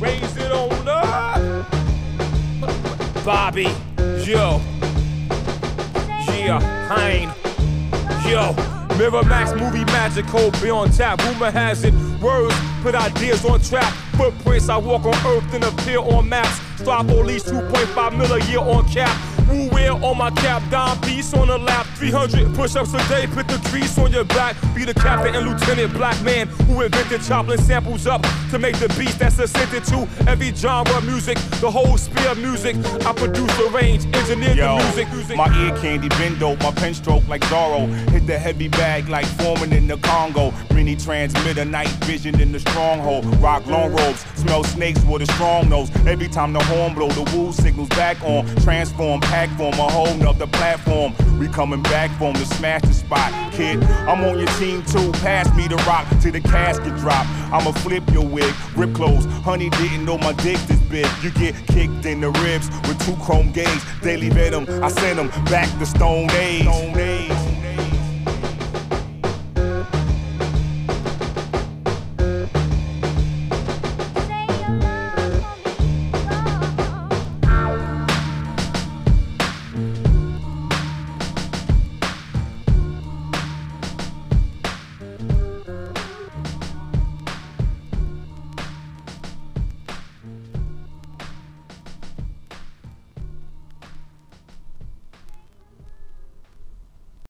Raise 0.00 0.36
it 0.36 0.52
on 0.52 0.88
up. 0.88 1.66
Bobby, 3.24 3.68
yo. 4.24 4.60
Yeah, 6.28 6.60
Hein. 6.88 7.28
Yo. 8.28 8.54
Miramax 8.98 9.58
movie 9.58 9.84
magical, 9.86 10.50
be 10.62 10.70
on 10.70 10.90
tap. 10.90 11.22
Rumor 11.24 11.50
has 11.50 11.84
it. 11.84 11.94
Words 12.20 12.54
put 12.82 12.94
ideas 12.94 13.44
on 13.44 13.60
trap. 13.60 13.94
Footprints, 14.18 14.68
I 14.68 14.76
walk 14.76 15.04
on 15.04 15.14
earth 15.26 15.54
and 15.54 15.62
appear 15.62 16.00
on 16.00 16.28
maps. 16.28 16.60
Strive 16.80 17.06
for 17.06 17.20
at 17.20 17.26
least 17.26 17.46
2.5 17.46 18.18
mil 18.18 18.32
a 18.32 18.44
year 18.46 18.58
on 18.58 18.84
cap. 18.88 19.27
Woo 19.48 19.68
wear 19.70 19.92
on 19.92 20.18
my 20.18 20.30
cap, 20.30 20.62
dime 20.70 21.00
piece 21.00 21.32
on 21.34 21.48
the 21.48 21.58
lap. 21.58 21.86
300 21.96 22.54
push 22.54 22.76
ups 22.76 22.94
a 22.94 22.98
day, 23.08 23.26
put 23.26 23.48
the 23.48 23.58
grease 23.70 23.98
on 23.98 24.12
your 24.12 24.24
back. 24.24 24.56
Be 24.74 24.84
the 24.84 24.94
captain 24.94 25.34
and 25.34 25.46
lieutenant, 25.48 25.92
black 25.94 26.20
man 26.22 26.46
who 26.66 26.82
invented 26.82 27.22
chopping 27.22 27.58
samples 27.60 28.06
up 28.06 28.22
to 28.50 28.58
make 28.58 28.76
the 28.78 28.88
beats 28.98 29.16
that's 29.16 29.38
ascended 29.38 29.84
to 29.84 30.06
every 30.28 30.54
genre 30.54 30.96
of 30.98 31.04
music. 31.06 31.38
The 31.60 31.70
whole 31.70 31.96
spear 31.96 32.28
of 32.28 32.38
music. 32.38 32.76
I 33.06 33.12
produce, 33.12 33.50
arrange, 33.60 34.04
engineer 34.14 34.54
Yo, 34.54 34.78
the 34.78 34.84
music. 34.84 35.12
music. 35.12 35.36
my 35.36 35.48
ear 35.64 35.76
candy 35.78 36.08
bendo, 36.10 36.60
my 36.62 36.70
pen 36.72 36.94
stroke 36.94 37.26
like 37.28 37.42
Zorro. 37.42 37.88
Hit 38.10 38.26
the 38.26 38.38
heavy 38.38 38.68
bag 38.68 39.08
like 39.08 39.26
foreman 39.26 39.72
in 39.72 39.86
the 39.86 39.96
Congo. 39.98 40.52
Mini 40.74 40.94
transmitter, 40.94 41.64
night 41.64 41.88
vision 42.04 42.40
in 42.40 42.52
the 42.52 42.60
stronghold. 42.60 43.24
Rock 43.36 43.66
long 43.66 43.92
robes, 43.92 44.20
smell 44.34 44.62
snakes 44.64 45.02
with 45.04 45.22
a 45.22 45.32
strong 45.32 45.68
nose. 45.68 45.90
Every 46.06 46.28
time 46.28 46.52
the 46.52 46.62
horn 46.64 46.94
blow, 46.94 47.08
the 47.08 47.22
woo 47.36 47.52
signals 47.52 47.88
back 47.90 48.22
on. 48.22 48.46
Transform, 48.62 49.20
pack 49.38 49.56
form, 49.56 49.74
a 49.74 49.88
whole 49.92 50.14
nother 50.16 50.48
platform. 50.48 51.14
We 51.38 51.46
coming 51.46 51.80
back 51.82 52.10
from 52.18 52.34
to 52.34 52.44
smash 52.56 52.82
the 52.82 52.92
spot, 52.92 53.30
kid. 53.52 53.80
I'm 54.08 54.24
on 54.24 54.36
your 54.36 54.48
team 54.58 54.82
too. 54.84 55.12
Pass 55.12 55.46
me 55.56 55.68
the 55.68 55.76
rock 55.86 56.06
till 56.20 56.32
the 56.32 56.40
casket 56.40 56.96
drop. 56.96 57.24
I'ma 57.52 57.70
flip 57.70 58.02
your 58.10 58.26
wig, 58.26 58.52
rip 58.76 58.92
clothes. 58.94 59.26
Honey 59.44 59.70
didn't 59.70 60.04
know 60.04 60.18
my 60.18 60.32
dick 60.32 60.58
this 60.66 60.80
big. 60.90 61.06
You 61.22 61.30
get 61.30 61.54
kicked 61.68 62.04
in 62.04 62.20
the 62.20 62.30
ribs 62.42 62.68
with 62.88 62.98
two 63.06 63.14
chrome 63.22 63.52
gauge. 63.52 63.82
Daily 64.02 64.30
rhythm, 64.30 64.66
I 64.82 64.88
send 64.88 65.20
them 65.20 65.28
back 65.44 65.68
to 65.78 65.86
Stone 65.86 66.30
Age. 66.32 66.62
Stone 66.62 66.98
Age. 66.98 67.37